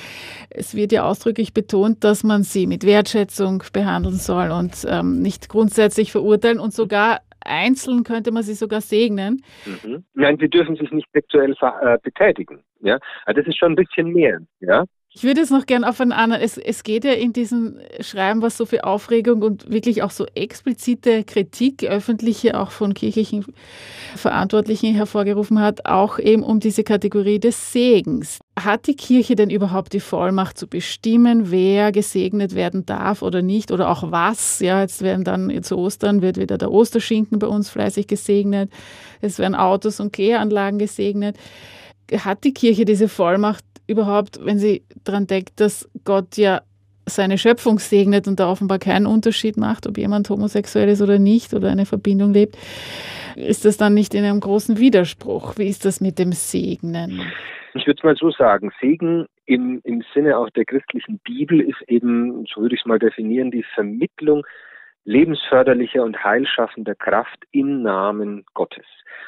es 0.50 0.74
wird 0.74 0.92
ja 0.92 1.04
ausdrücklich 1.04 1.54
betont, 1.54 2.04
dass 2.04 2.24
man 2.24 2.42
sie 2.42 2.66
mit 2.66 2.84
Wertschätzung 2.84 3.62
behandeln 3.72 4.16
soll 4.16 4.50
und 4.50 4.86
ähm, 4.88 5.22
nicht 5.22 5.48
grundsätzlich 5.48 6.12
verurteilen 6.12 6.60
und 6.60 6.74
sogar 6.74 7.20
einzeln 7.48 8.04
könnte 8.04 8.30
man 8.30 8.42
sie 8.42 8.54
sogar 8.54 8.80
segnen. 8.80 9.42
Mhm. 9.66 10.04
Nein, 10.14 10.38
sie 10.38 10.48
dürfen 10.48 10.76
sich 10.76 10.90
nicht 10.90 11.08
sexuell 11.12 11.54
äh, 11.60 11.98
betätigen. 12.02 12.62
Ja, 12.80 12.98
also 13.24 13.40
das 13.40 13.48
ist 13.48 13.58
schon 13.58 13.72
ein 13.72 13.76
bisschen 13.76 14.08
mehr. 14.12 14.40
Ja. 14.60 14.84
Ich 15.18 15.24
würde 15.24 15.40
es 15.40 15.50
noch 15.50 15.66
gern 15.66 15.82
auf 15.82 16.00
einen 16.00 16.12
anderen. 16.12 16.40
Es, 16.40 16.58
es 16.58 16.84
geht 16.84 17.02
ja 17.02 17.10
in 17.10 17.32
diesem 17.32 17.80
Schreiben, 17.98 18.40
was 18.40 18.56
so 18.56 18.66
viel 18.66 18.82
Aufregung 18.82 19.42
und 19.42 19.68
wirklich 19.68 20.04
auch 20.04 20.12
so 20.12 20.26
explizite 20.36 21.24
Kritik, 21.24 21.82
öffentliche, 21.82 22.56
auch 22.56 22.70
von 22.70 22.94
kirchlichen 22.94 23.44
Verantwortlichen 24.14 24.94
hervorgerufen 24.94 25.58
hat, 25.58 25.86
auch 25.86 26.20
eben 26.20 26.44
um 26.44 26.60
diese 26.60 26.84
Kategorie 26.84 27.40
des 27.40 27.72
Segens. 27.72 28.38
Hat 28.56 28.86
die 28.86 28.94
Kirche 28.94 29.34
denn 29.34 29.50
überhaupt 29.50 29.92
die 29.92 29.98
Vollmacht 29.98 30.56
zu 30.56 30.68
bestimmen, 30.68 31.50
wer 31.50 31.90
gesegnet 31.90 32.54
werden 32.54 32.86
darf 32.86 33.22
oder 33.22 33.42
nicht 33.42 33.72
oder 33.72 33.90
auch 33.90 34.12
was? 34.12 34.60
Ja, 34.60 34.82
jetzt 34.82 35.02
werden 35.02 35.24
dann 35.24 35.64
zu 35.64 35.78
Ostern 35.78 36.22
wird 36.22 36.36
wieder 36.36 36.58
der 36.58 36.70
Osterschinken 36.70 37.40
bei 37.40 37.48
uns 37.48 37.70
fleißig 37.70 38.06
gesegnet. 38.06 38.70
Es 39.20 39.40
werden 39.40 39.56
Autos 39.56 39.98
und 39.98 40.12
Kläranlagen 40.12 40.78
gesegnet. 40.78 41.36
Hat 42.12 42.44
die 42.44 42.54
Kirche 42.54 42.84
diese 42.84 43.08
Vollmacht, 43.08 43.64
überhaupt, 43.86 44.38
wenn 44.44 44.58
sie 44.58 44.82
daran 45.04 45.26
denkt, 45.26 45.60
dass 45.60 45.90
Gott 46.04 46.36
ja 46.36 46.60
seine 47.06 47.38
Schöpfung 47.38 47.78
segnet 47.78 48.28
und 48.28 48.38
da 48.38 48.50
offenbar 48.50 48.78
keinen 48.78 49.06
Unterschied 49.06 49.56
macht, 49.56 49.86
ob 49.86 49.98
jemand 49.98 50.28
homosexuell 50.28 50.88
ist 50.88 51.02
oder 51.02 51.18
nicht 51.18 51.54
oder 51.54 51.70
eine 51.70 51.86
Verbindung 51.86 52.32
lebt, 52.32 52.56
ist 53.34 53.64
das 53.64 53.76
dann 53.76 53.94
nicht 53.94 54.14
in 54.14 54.24
einem 54.24 54.40
großen 54.40 54.78
Widerspruch? 54.78 55.56
Wie 55.56 55.68
ist 55.68 55.84
das 55.84 56.00
mit 56.00 56.18
dem 56.18 56.32
Segnen? 56.32 57.22
Ich 57.74 57.86
würde 57.86 57.98
es 57.98 58.04
mal 58.04 58.16
so 58.16 58.30
sagen, 58.30 58.70
Segen 58.80 59.26
im, 59.46 59.80
im 59.84 60.02
Sinne 60.12 60.36
auch 60.36 60.50
der 60.50 60.64
christlichen 60.64 61.18
Bibel 61.20 61.60
ist 61.60 61.80
eben, 61.86 62.44
so 62.52 62.60
würde 62.60 62.74
ich 62.74 62.82
es 62.82 62.86
mal 62.86 62.98
definieren, 62.98 63.50
die 63.50 63.64
Vermittlung 63.74 64.44
lebensförderlicher 65.08 66.04
und 66.04 66.22
heilschaffender 66.22 66.94
Kraft 66.94 67.44
im 67.50 67.82
Namen 67.82 68.44
Gottes. 68.52 68.84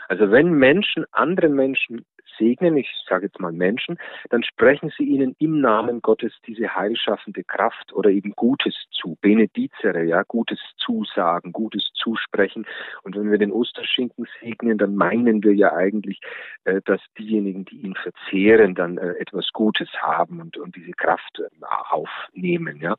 Also 0.09 0.31
wenn 0.31 0.53
Menschen 0.53 1.07
andere 1.11 1.49
Menschen 1.49 2.05
segnen, 2.39 2.77
ich 2.77 2.89
sage 3.09 3.27
jetzt 3.27 3.41
mal 3.41 3.53
Menschen, 3.53 3.99
dann 4.29 4.43
sprechen 4.43 4.93
sie 4.97 5.05
ihnen 5.05 5.35
im 5.39 5.61
Namen 5.61 6.03
Gottes 6.03 6.33
diese 6.47 6.75
heilschaffende 6.75 7.45
Kraft 7.45 7.93
oder 7.95 8.11
eben 8.11 8.33
Gutes 8.37 8.75
zu, 8.91 9.17
benedizere, 9.21 10.05
ja, 10.05 10.23
Gutes 10.27 10.59
zusagen, 10.77 11.53
Gutes 11.53 11.91
zusprechen. 11.95 12.67
Und 13.03 13.17
wenn 13.17 13.31
wir 13.31 13.39
den 13.39 13.53
Osterschinken 13.53 14.27
segnen, 14.41 14.79
dann 14.79 14.95
meinen 14.97 15.43
wir 15.43 15.55
ja 15.55 15.73
eigentlich, 15.73 16.21
äh, 16.65 16.81
dass 16.85 17.01
diejenigen, 17.19 17.65
die 17.65 17.81
ihn 17.81 17.95
verzehren, 17.95 18.75
dann 18.75 18.99
äh, 18.99 19.13
etwas 19.19 19.49
Gutes 19.53 19.89
haben 20.03 20.41
und, 20.41 20.59
und 20.59 20.77
diese 20.77 20.93
Kraft 20.93 21.41
äh, 21.41 21.65
aufnehmen, 21.91 22.81
ja. 22.81 22.97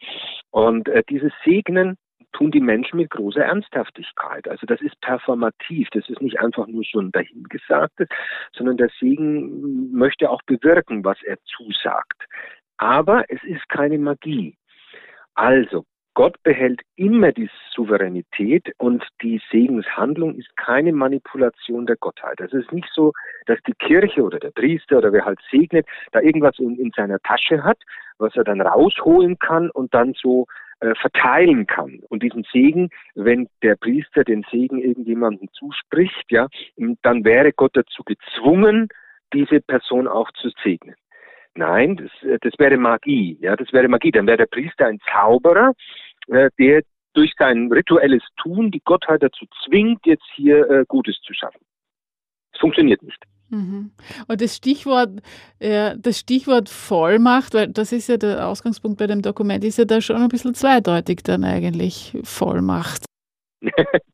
Und 0.51 0.89
dieses 1.09 1.31
Segnen 1.45 1.97
tun 2.33 2.51
die 2.51 2.61
Menschen 2.61 2.97
mit 2.97 3.09
großer 3.09 3.43
Ernsthaftigkeit. 3.43 4.47
Also 4.47 4.65
das 4.65 4.81
ist 4.81 4.99
performativ, 5.01 5.89
das 5.91 6.07
ist 6.09 6.21
nicht 6.21 6.39
einfach 6.39 6.67
nur 6.67 6.83
so 6.89 6.99
ein 6.99 7.11
dahingesagtes, 7.11 8.07
sondern 8.53 8.77
der 8.77 8.89
Segen 8.99 9.91
möchte 9.91 10.29
auch 10.29 10.41
bewirken, 10.43 11.03
was 11.03 11.21
er 11.23 11.37
zusagt. 11.45 12.27
Aber 12.77 13.25
es 13.29 13.43
ist 13.43 13.67
keine 13.69 13.99
Magie. 13.99 14.55
Also, 15.35 15.85
Gott 16.13 16.35
behält 16.43 16.81
immer 16.97 17.31
die 17.31 17.49
Souveränität 17.73 18.73
und 18.77 19.05
die 19.21 19.41
Segenshandlung 19.49 20.35
ist 20.35 20.55
keine 20.57 20.91
Manipulation 20.91 21.85
der 21.85 21.95
Gottheit. 21.95 22.41
Es 22.41 22.51
ist 22.51 22.71
nicht 22.73 22.89
so, 22.91 23.13
dass 23.45 23.59
die 23.65 23.73
Kirche 23.73 24.21
oder 24.21 24.37
der 24.37 24.51
Priester 24.51 24.97
oder 24.97 25.13
wer 25.13 25.23
halt 25.23 25.39
segnet, 25.49 25.87
da 26.11 26.19
irgendwas 26.19 26.59
in, 26.59 26.77
in 26.77 26.91
seiner 26.95 27.19
Tasche 27.19 27.63
hat, 27.63 27.77
was 28.17 28.35
er 28.35 28.43
dann 28.43 28.59
rausholen 28.59 29.39
kann 29.39 29.69
und 29.69 29.93
dann 29.93 30.13
so 30.13 30.47
äh, 30.81 30.95
verteilen 30.95 31.67
kann. 31.67 31.99
Und 32.09 32.23
diesen 32.23 32.43
Segen, 32.51 32.89
wenn 33.13 33.47
der 33.61 33.75
Priester 33.75 34.23
den 34.23 34.43
Segen 34.49 34.79
irgendjemandem 34.79 35.47
zuspricht, 35.53 36.25
ja, 36.29 36.47
dann 37.03 37.23
wäre 37.23 37.53
Gott 37.53 37.77
dazu 37.77 38.03
gezwungen, 38.03 38.89
diese 39.31 39.61
Person 39.61 40.07
auch 40.07 40.31
zu 40.31 40.49
segnen. 40.63 40.95
Nein, 41.53 41.97
das, 41.97 42.27
äh, 42.27 42.39
das 42.41 42.53
wäre 42.57 42.77
Magie, 42.77 43.37
ja, 43.41 43.55
das 43.55 43.71
wäre 43.73 43.87
Magie. 43.87 44.11
Dann 44.11 44.25
wäre 44.25 44.37
der 44.37 44.47
Priester 44.47 44.87
ein 44.87 44.99
Zauberer, 45.13 45.73
äh, 46.29 46.49
der 46.57 46.81
durch 47.13 47.33
sein 47.37 47.71
rituelles 47.71 48.23
Tun 48.41 48.71
die 48.71 48.81
Gottheit 48.83 49.21
dazu 49.21 49.45
zwingt, 49.63 50.03
jetzt 50.07 50.25
hier 50.33 50.85
Gutes 50.87 51.19
zu 51.21 51.33
schaffen. 51.33 51.61
Es 52.53 52.59
funktioniert 52.59 53.03
nicht. 53.03 53.21
Mhm. 53.51 53.91
Und 54.27 54.41
das 54.41 54.55
Stichwort, 54.55 55.21
äh, 55.59 55.95
das 55.97 56.19
Stichwort 56.19 56.69
Vollmacht, 56.69 57.53
weil 57.53 57.67
das 57.67 57.91
ist 57.91 58.07
ja 58.07 58.17
der 58.17 58.47
Ausgangspunkt 58.47 58.97
bei 58.97 59.07
dem 59.07 59.21
Dokument, 59.21 59.63
ist 59.63 59.77
ja 59.77 59.85
da 59.85 60.01
schon 60.01 60.15
ein 60.15 60.29
bisschen 60.29 60.55
zweideutig 60.55 61.19
dann 61.23 61.43
eigentlich 61.43 62.17
Vollmacht. 62.23 63.05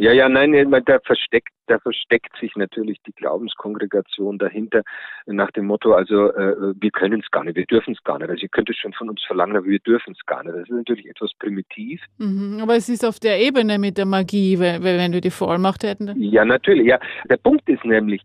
Ja, 0.00 0.12
ja, 0.12 0.28
nein, 0.28 0.52
da 0.86 1.00
versteckt, 1.00 1.48
da 1.66 1.80
versteckt 1.80 2.30
sich 2.40 2.54
natürlich 2.54 2.98
die 3.04 3.12
Glaubenskongregation 3.14 4.38
dahinter 4.38 4.82
nach 5.26 5.50
dem 5.50 5.66
Motto, 5.66 5.92
also 5.92 6.30
äh, 6.34 6.72
wir 6.80 6.92
können 6.92 7.18
es 7.18 7.28
gar 7.32 7.42
nicht, 7.42 7.56
wir 7.56 7.66
dürfen 7.66 7.94
es 7.94 8.04
gar 8.04 8.16
nicht. 8.20 8.30
Also 8.30 8.42
ihr 8.42 8.48
könnt 8.48 8.70
es 8.70 8.76
schon 8.76 8.92
von 8.92 9.10
uns 9.10 9.20
verlangen, 9.26 9.56
aber 9.56 9.66
wir 9.66 9.80
dürfen 9.80 10.14
es 10.16 10.24
gar 10.24 10.44
nicht. 10.44 10.54
Das 10.54 10.62
ist 10.62 10.70
natürlich 10.70 11.06
etwas 11.06 11.32
primitiv. 11.40 12.00
Mhm, 12.18 12.60
aber 12.62 12.76
es 12.76 12.88
ist 12.88 13.04
auf 13.04 13.18
der 13.18 13.40
Ebene 13.40 13.80
mit 13.80 13.98
der 13.98 14.06
Magie, 14.06 14.60
wenn, 14.60 14.84
wenn 14.84 15.12
wir 15.12 15.20
die 15.20 15.32
Vollmacht 15.32 15.82
hätten. 15.82 16.14
Ja, 16.22 16.44
natürlich. 16.44 16.86
Ja, 16.86 17.00
der 17.28 17.38
Punkt 17.38 17.68
ist 17.68 17.84
nämlich, 17.84 18.22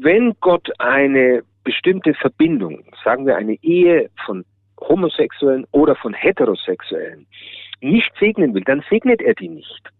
wenn 0.00 0.34
Gott 0.40 0.68
eine 0.78 1.42
bestimmte 1.62 2.14
Verbindung, 2.14 2.84
sagen 3.04 3.26
wir 3.26 3.36
eine 3.36 3.54
Ehe 3.62 4.10
von 4.26 4.44
Homosexuellen 4.80 5.66
oder 5.72 5.94
von 5.96 6.12
Heterosexuellen, 6.12 7.26
nicht 7.80 8.12
segnen 8.18 8.54
will, 8.54 8.64
dann 8.64 8.84
segnet 8.90 9.22
er 9.22 9.34
die 9.34 9.48
nicht. 9.48 9.90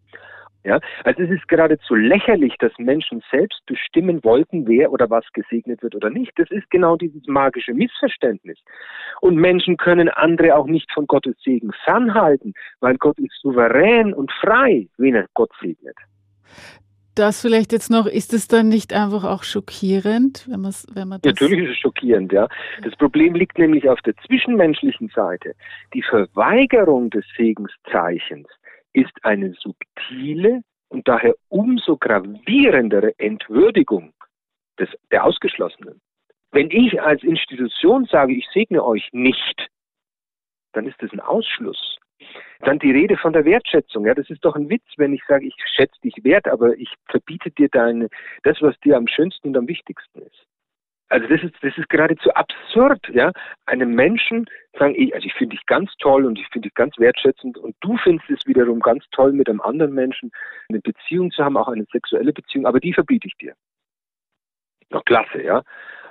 Ja, 0.66 0.80
also 1.04 1.22
es 1.22 1.30
ist 1.30 1.46
geradezu 1.48 1.94
lächerlich, 1.94 2.54
dass 2.58 2.72
Menschen 2.78 3.22
selbst 3.30 3.60
bestimmen 3.66 4.24
wollten, 4.24 4.66
wer 4.66 4.90
oder 4.92 5.10
was 5.10 5.26
gesegnet 5.34 5.82
wird 5.82 5.94
oder 5.94 6.08
nicht. 6.08 6.32
Das 6.36 6.50
ist 6.50 6.70
genau 6.70 6.96
dieses 6.96 7.26
magische 7.26 7.74
Missverständnis. 7.74 8.58
Und 9.20 9.36
Menschen 9.36 9.76
können 9.76 10.08
andere 10.08 10.56
auch 10.56 10.66
nicht 10.66 10.90
von 10.92 11.06
Gottes 11.06 11.36
Segen 11.44 11.70
fernhalten, 11.84 12.54
weil 12.80 12.96
Gott 12.96 13.18
ist 13.18 13.38
souverän 13.42 14.14
und 14.14 14.32
frei, 14.32 14.88
wen 14.96 15.16
er 15.16 15.26
Gott 15.34 15.50
segnet. 15.60 15.98
Das 17.14 17.40
vielleicht 17.40 17.72
jetzt 17.72 17.90
noch, 17.90 18.06
ist 18.06 18.32
es 18.32 18.48
dann 18.48 18.68
nicht 18.68 18.92
einfach 18.92 19.24
auch 19.24 19.44
schockierend, 19.44 20.46
wenn, 20.48 20.62
wenn 20.62 21.08
man 21.08 21.20
das 21.20 21.40
Natürlich 21.40 21.64
ist 21.64 21.70
es 21.72 21.78
schockierend, 21.78 22.32
ja. 22.32 22.48
Das 22.82 22.96
Problem 22.96 23.34
liegt 23.34 23.58
nämlich 23.58 23.88
auf 23.88 24.00
der 24.02 24.16
zwischenmenschlichen 24.26 25.08
Seite. 25.14 25.54
Die 25.92 26.02
Verweigerung 26.02 27.10
des 27.10 27.24
Segenszeichens 27.36 28.48
ist 28.92 29.12
eine 29.22 29.54
subtile 29.54 30.62
und 30.88 31.06
daher 31.06 31.34
umso 31.48 31.96
gravierendere 31.96 33.18
Entwürdigung 33.18 34.12
des, 34.78 34.88
der 35.10 35.24
Ausgeschlossenen. 35.24 36.00
Wenn 36.50 36.70
ich 36.70 37.00
als 37.00 37.22
Institution 37.22 38.06
sage, 38.06 38.34
ich 38.34 38.46
segne 38.52 38.84
euch 38.84 39.08
nicht, 39.12 39.68
dann 40.72 40.86
ist 40.86 41.00
das 41.00 41.12
ein 41.12 41.20
Ausschluss. 41.20 41.98
Dann 42.60 42.78
die 42.78 42.92
Rede 42.92 43.16
von 43.16 43.32
der 43.32 43.44
Wertschätzung. 43.44 44.06
Ja, 44.06 44.14
das 44.14 44.30
ist 44.30 44.44
doch 44.44 44.56
ein 44.56 44.70
Witz, 44.70 44.84
wenn 44.96 45.12
ich 45.12 45.22
sage, 45.26 45.46
ich 45.46 45.54
schätze 45.74 46.00
dich 46.02 46.14
wert, 46.22 46.48
aber 46.48 46.76
ich 46.76 46.92
verbiete 47.06 47.50
dir 47.50 47.68
deine, 47.68 48.08
das, 48.42 48.60
was 48.62 48.78
dir 48.80 48.96
am 48.96 49.06
schönsten 49.06 49.48
und 49.48 49.56
am 49.56 49.68
wichtigsten 49.68 50.22
ist. 50.22 50.46
Also 51.10 51.28
das 51.28 51.42
ist, 51.42 51.54
das 51.60 51.76
ist 51.76 51.88
geradezu 51.90 52.30
absurd, 52.32 53.06
ja, 53.12 53.30
einem 53.66 53.94
Menschen 53.94 54.46
sagen, 54.78 54.94
ich, 54.96 55.14
also 55.14 55.26
ich 55.26 55.34
finde 55.34 55.54
dich 55.54 55.66
ganz 55.66 55.92
toll 55.98 56.24
und 56.24 56.38
ich 56.38 56.48
finde 56.48 56.68
dich 56.68 56.74
ganz 56.74 56.98
wertschätzend 56.98 57.58
und 57.58 57.76
du 57.80 57.96
findest 57.98 58.30
es 58.30 58.46
wiederum 58.46 58.80
ganz 58.80 59.04
toll, 59.10 59.32
mit 59.32 59.48
einem 59.48 59.60
anderen 59.60 59.92
Menschen 59.92 60.32
eine 60.68 60.80
Beziehung 60.80 61.30
zu 61.30 61.44
haben, 61.44 61.56
auch 61.56 61.68
eine 61.68 61.84
sexuelle 61.92 62.32
Beziehung, 62.32 62.66
aber 62.66 62.80
die 62.80 62.94
verbiete 62.94 63.28
ich 63.28 63.36
dir. 63.36 63.54
Noch 64.90 65.04
klasse, 65.04 65.42
ja. 65.42 65.62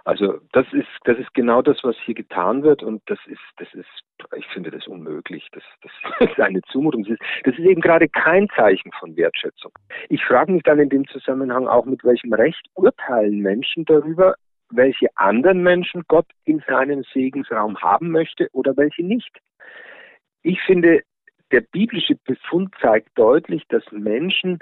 Also 0.06 0.40
das 0.52 0.66
ist, 0.74 0.90
das 1.06 1.18
ist 1.18 1.34
genau 1.34 1.62
das, 1.62 1.78
was 1.84 1.96
hier 2.04 2.14
getan 2.14 2.64
wird 2.64 2.84
und 2.84 3.02
das 3.06 3.20
ist, 3.26 3.40
das 3.58 3.74
ist, 3.74 3.88
ich 4.36 4.46
finde 4.48 4.70
das 4.70 4.86
unmöglich. 4.88 5.48
Das, 5.54 5.64
das 5.82 5.92
ist 6.30 6.40
eine 6.40 6.62
Zumutung. 6.64 7.04
Das 7.04 7.14
ist, 7.14 7.22
das 7.46 7.54
ist 7.58 7.66
eben 7.66 7.82
gerade 7.82 8.10
kein 8.10 8.50
Zeichen 8.56 8.92
von 9.00 9.16
Wertschätzung. 9.16 9.72
Ich 10.10 10.24
frage 10.26 10.52
mich 10.52 10.64
dann 10.64 10.80
in 10.80 10.90
dem 10.90 11.08
Zusammenhang 11.08 11.68
auch, 11.68 11.86
mit 11.86 12.04
welchem 12.04 12.34
Recht 12.34 12.68
urteilen 12.76 13.40
Menschen 13.40 13.86
darüber, 13.86 14.36
welche 14.72 15.08
anderen 15.16 15.64
Menschen 15.64 16.04
Gott 16.08 16.28
in 16.44 16.62
seinem 16.68 17.04
Segensraum 17.14 17.80
haben 17.82 18.12
möchte 18.12 18.50
oder 18.52 18.76
welche 18.76 19.04
nicht. 19.04 19.38
Ich 20.42 20.62
finde, 20.64 21.02
der 21.54 21.62
biblische 21.62 22.16
Befund 22.26 22.74
zeigt 22.82 23.10
deutlich, 23.16 23.64
dass 23.70 23.84
Menschen 23.92 24.60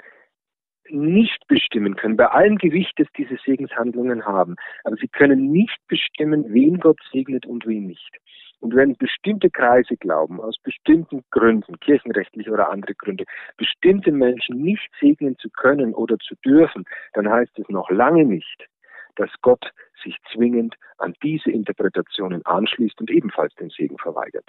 nicht 0.92 1.46
bestimmen 1.48 1.96
können, 1.96 2.16
bei 2.16 2.26
allem 2.26 2.58
Gewicht, 2.58 2.92
das 2.98 3.08
diese 3.16 3.36
Segenshandlungen 3.44 4.24
haben. 4.24 4.56
Aber 4.84 4.96
sie 4.96 5.08
können 5.08 5.50
nicht 5.50 5.78
bestimmen, 5.88 6.52
wen 6.52 6.78
Gott 6.78 6.98
segnet 7.12 7.46
und 7.46 7.66
wen 7.66 7.86
nicht. 7.86 8.18
Und 8.60 8.76
wenn 8.76 8.94
bestimmte 8.96 9.50
Kreise 9.50 9.96
glauben, 9.96 10.40
aus 10.40 10.56
bestimmten 10.62 11.24
Gründen, 11.32 11.80
kirchenrechtlich 11.80 12.48
oder 12.48 12.70
andere 12.70 12.94
Gründe, 12.94 13.24
bestimmte 13.56 14.12
Menschen 14.12 14.62
nicht 14.62 14.88
segnen 15.00 15.36
zu 15.38 15.50
können 15.50 15.92
oder 15.94 16.16
zu 16.18 16.36
dürfen, 16.44 16.84
dann 17.14 17.28
heißt 17.28 17.58
es 17.58 17.68
noch 17.68 17.90
lange 17.90 18.24
nicht, 18.24 18.68
dass 19.16 19.30
Gott 19.42 19.72
sich 20.04 20.16
zwingend 20.32 20.76
an 20.98 21.14
diese 21.24 21.50
Interpretationen 21.50 22.46
anschließt 22.46 23.00
und 23.00 23.10
ebenfalls 23.10 23.52
den 23.56 23.70
Segen 23.70 23.98
verweigert. 23.98 24.48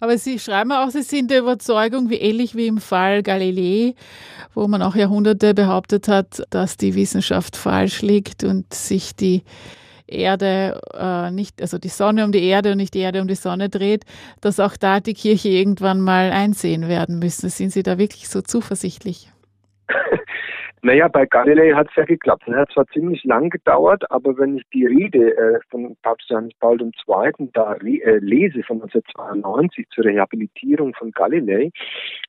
Aber 0.00 0.18
Sie 0.18 0.38
schreiben 0.38 0.72
auch, 0.72 0.90
Sie 0.90 1.02
sind 1.02 1.30
der 1.30 1.40
Überzeugung, 1.40 2.10
wie 2.10 2.16
ähnlich 2.16 2.54
wie 2.54 2.66
im 2.66 2.78
Fall 2.78 3.22
Galilei, 3.22 3.94
wo 4.54 4.68
man 4.68 4.82
auch 4.82 4.94
Jahrhunderte 4.94 5.54
behauptet 5.54 6.08
hat, 6.08 6.42
dass 6.50 6.76
die 6.76 6.94
Wissenschaft 6.94 7.56
falsch 7.56 8.02
liegt 8.02 8.44
und 8.44 8.72
sich 8.72 9.14
die 9.16 9.42
Erde 10.06 10.80
äh, 10.94 11.30
nicht, 11.30 11.60
also 11.60 11.78
die 11.78 11.88
Sonne 11.88 12.24
um 12.24 12.32
die 12.32 12.42
Erde 12.42 12.72
und 12.72 12.78
nicht 12.78 12.94
die 12.94 13.00
Erde 13.00 13.20
um 13.20 13.28
die 13.28 13.34
Sonne 13.34 13.68
dreht, 13.68 14.04
dass 14.40 14.58
auch 14.58 14.76
da 14.76 15.00
die 15.00 15.14
Kirche 15.14 15.50
irgendwann 15.50 16.00
mal 16.00 16.32
einsehen 16.32 16.88
werden 16.88 17.18
müssen. 17.18 17.50
Sind 17.50 17.72
Sie 17.72 17.82
da 17.82 17.98
wirklich 17.98 18.28
so 18.28 18.40
zuversichtlich? 18.40 19.30
Naja, 20.82 21.08
bei 21.08 21.26
Galilei 21.26 21.72
hat 21.72 21.88
es 21.90 21.96
ja 21.96 22.04
geklappt. 22.04 22.44
Es 22.46 22.54
hat 22.54 22.70
zwar 22.72 22.86
ziemlich 22.88 23.24
lang 23.24 23.50
gedauert, 23.50 24.08
aber 24.10 24.38
wenn 24.38 24.58
ich 24.58 24.64
die 24.72 24.86
Rede 24.86 25.36
äh, 25.36 25.58
von 25.70 25.96
Papst 26.02 26.30
Johannes 26.30 26.54
Paul 26.60 26.80
II. 26.80 27.48
da 27.52 27.74
äh, 27.74 28.18
lese 28.18 28.62
von 28.62 28.82
1992 28.82 29.88
zur 29.90 30.04
Rehabilitierung 30.04 30.94
von 30.94 31.10
Galilei, 31.10 31.70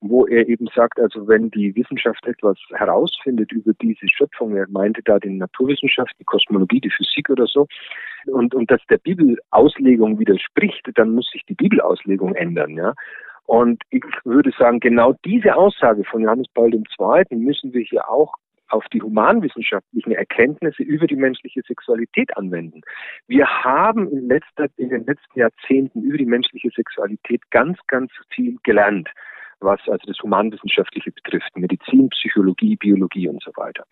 wo 0.01 0.25
er 0.25 0.47
eben 0.47 0.67
sagt, 0.73 0.99
also 0.99 1.27
wenn 1.27 1.51
die 1.51 1.75
Wissenschaft 1.75 2.25
etwas 2.25 2.57
herausfindet 2.73 3.51
über 3.51 3.73
diese 3.81 4.07
Schöpfung, 4.07 4.55
er 4.55 4.67
meinte 4.69 5.01
da 5.03 5.19
die 5.19 5.29
Naturwissenschaft, 5.29 6.13
die 6.19 6.25
Kosmologie, 6.25 6.81
die 6.81 6.91
Physik 6.91 7.29
oder 7.29 7.45
so, 7.45 7.67
und, 8.25 8.53
und 8.55 8.69
das 8.71 8.81
der 8.89 8.97
Bibelauslegung 8.97 10.19
widerspricht, 10.19 10.89
dann 10.95 11.13
muss 11.13 11.29
sich 11.31 11.43
die 11.45 11.53
Bibelauslegung 11.53 12.35
ändern, 12.35 12.71
ja. 12.71 12.93
Und 13.49 13.81
ich 13.89 14.03
würde 14.25 14.51
sagen, 14.59 14.79
genau 14.79 15.15
diese 15.25 15.55
Aussage 15.55 16.03
von 16.03 16.21
Johannes 16.21 16.45
Paul 16.53 16.71
II. 16.71 17.25
müssen 17.35 17.73
wir 17.73 17.81
hier 17.81 18.07
auch 18.07 18.35
auf 18.67 18.85
die 18.93 19.01
humanwissenschaftlichen 19.01 20.11
Erkenntnisse 20.11 20.83
über 20.83 21.07
die 21.07 21.15
menschliche 21.15 21.63
Sexualität 21.67 22.37
anwenden. 22.37 22.81
Wir 23.25 23.47
haben 23.47 24.07
in, 24.11 24.27
letzter, 24.27 24.67
in 24.77 24.89
den 24.89 25.03
letzten 25.07 25.39
Jahrzehnten 25.39 26.03
über 26.03 26.19
die 26.19 26.27
menschliche 26.27 26.69
Sexualität 26.75 27.41
ganz, 27.49 27.79
ganz 27.87 28.11
viel 28.29 28.57
gelernt 28.61 29.09
was 29.61 29.81
also 29.89 30.05
das 30.07 30.17
Humanwissenschaftliche 30.23 31.11
betrifft, 31.11 31.49
Medizin, 31.57 32.07
Psychologie, 32.11 32.77
Biologie 32.77 33.27
und 33.27 33.43
so 33.43 33.51
weiter. 33.57 33.83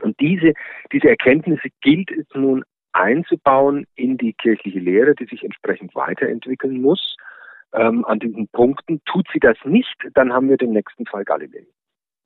Und 0.00 0.18
diese, 0.20 0.54
diese 0.90 1.10
Erkenntnisse 1.10 1.68
gilt 1.82 2.10
es 2.12 2.24
nun 2.32 2.64
einzubauen 2.92 3.86
in 3.94 4.16
die 4.16 4.32
kirchliche 4.32 4.78
Lehre, 4.78 5.14
die 5.14 5.26
sich 5.26 5.44
entsprechend 5.44 5.94
weiterentwickeln 5.94 6.80
muss. 6.80 7.16
Ähm, 7.76 8.04
an 8.06 8.18
diesen 8.18 8.48
Punkten 8.48 9.00
tut 9.04 9.26
sie 9.32 9.38
das 9.38 9.58
nicht, 9.64 9.96
dann 10.14 10.32
haben 10.32 10.48
wir 10.48 10.56
den 10.56 10.72
nächsten 10.72 11.04
Fall 11.06 11.24
Galilei. 11.24 11.66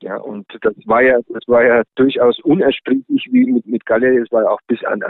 Ja, 0.03 0.17
und 0.17 0.47
das 0.63 0.75
war 0.87 1.03
ja, 1.03 1.19
das 1.29 1.47
war 1.47 1.63
ja 1.63 1.83
durchaus 1.97 2.39
unersprechlich 2.41 3.29
wie 3.31 3.45
mit, 3.45 3.67
mit 3.67 3.85
Galilei. 3.85 4.23
Es 4.23 4.33
war 4.33 4.45
ja 4.45 4.49
auch 4.49 4.61
bis 4.67 4.83
an, 4.85 5.03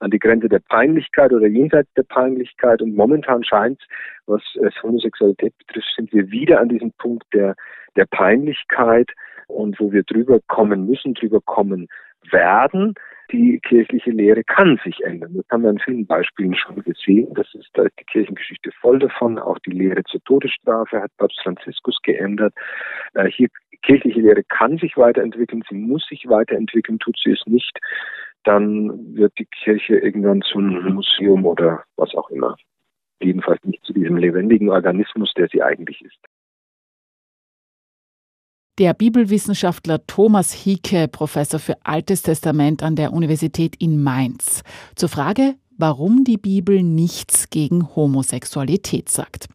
an 0.00 0.10
die 0.10 0.18
Grenze 0.18 0.48
der 0.48 0.60
Peinlichkeit 0.60 1.32
oder 1.32 1.46
jenseits 1.46 1.92
der 1.94 2.04
Peinlichkeit. 2.04 2.80
Und 2.80 2.94
momentan 2.94 3.44
scheint, 3.44 3.82
was 4.26 4.40
es 4.62 4.82
Homosexualität 4.82 5.52
betrifft, 5.58 5.92
sind 5.94 6.12
wir 6.14 6.30
wieder 6.30 6.60
an 6.60 6.70
diesem 6.70 6.92
Punkt 6.92 7.24
der, 7.34 7.56
der 7.96 8.06
Peinlichkeit 8.06 9.10
und 9.48 9.78
wo 9.80 9.92
wir 9.92 10.04
drüber 10.04 10.40
kommen 10.46 10.86
müssen, 10.86 11.12
drüber 11.12 11.40
kommen 11.42 11.88
werden. 12.32 12.94
Die 13.30 13.60
kirchliche 13.60 14.10
Lehre 14.10 14.42
kann 14.42 14.80
sich 14.82 15.04
ändern. 15.04 15.34
Das 15.34 15.44
haben 15.50 15.62
wir 15.62 15.70
an 15.70 15.78
vielen 15.78 16.06
Beispielen 16.06 16.54
schon 16.54 16.82
gesehen. 16.82 17.32
Das 17.34 17.46
ist, 17.54 17.68
da 17.74 17.82
ist 17.82 17.98
die 18.00 18.04
Kirchengeschichte 18.04 18.70
voll 18.80 18.98
davon. 18.98 19.38
Auch 19.38 19.58
die 19.60 19.70
Lehre 19.70 20.02
zur 20.04 20.22
Todesstrafe 20.24 21.02
hat 21.02 21.10
Papst 21.18 21.38
Franziskus 21.42 21.98
geändert. 22.02 22.54
Äh, 23.12 23.30
hier, 23.30 23.48
kirchliche 23.82 24.20
Lehre 24.20 24.44
kann 24.44 24.78
sich 24.78 24.96
weiterentwickeln. 24.96 25.62
Sie 25.68 25.76
muss 25.76 26.06
sich 26.08 26.26
weiterentwickeln. 26.26 26.98
Tut 26.98 27.18
sie 27.22 27.32
es 27.32 27.42
nicht, 27.46 27.78
dann 28.44 29.14
wird 29.14 29.32
die 29.38 29.46
Kirche 29.46 29.96
irgendwann 29.96 30.40
zu 30.42 30.58
einem 30.58 30.94
Museum 30.94 31.44
oder 31.44 31.84
was 31.96 32.14
auch 32.14 32.30
immer. 32.30 32.56
Jedenfalls 33.20 33.62
nicht 33.64 33.84
zu 33.84 33.92
diesem 33.92 34.16
lebendigen 34.16 34.70
Organismus, 34.70 35.32
der 35.36 35.48
sie 35.48 35.62
eigentlich 35.62 36.00
ist. 36.02 36.18
Der 38.78 38.94
Bibelwissenschaftler 38.94 40.06
Thomas 40.06 40.52
Hieke, 40.52 41.08
Professor 41.08 41.58
für 41.58 41.76
Altes 41.82 42.22
Testament 42.22 42.84
an 42.84 42.94
der 42.94 43.12
Universität 43.12 43.74
in 43.80 44.00
Mainz, 44.04 44.62
zur 44.94 45.08
Frage, 45.08 45.56
warum 45.76 46.22
die 46.22 46.36
Bibel 46.36 46.84
nichts 46.84 47.50
gegen 47.50 47.96
Homosexualität 47.96 49.08
sagt. 49.08 49.48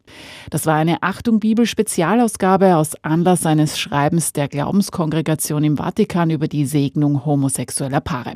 Das 0.49 0.65
war 0.65 0.75
eine 0.75 1.03
Achtung 1.03 1.39
Bibel 1.39 1.65
Spezialausgabe 1.65 2.75
aus 2.75 2.95
Anlass 3.01 3.45
eines 3.45 3.79
Schreibens 3.79 4.33
der 4.33 4.49
Glaubenskongregation 4.49 5.63
im 5.63 5.77
Vatikan 5.77 6.29
über 6.29 6.49
die 6.49 6.65
Segnung 6.65 7.23
homosexueller 7.25 8.01
Paare. 8.01 8.33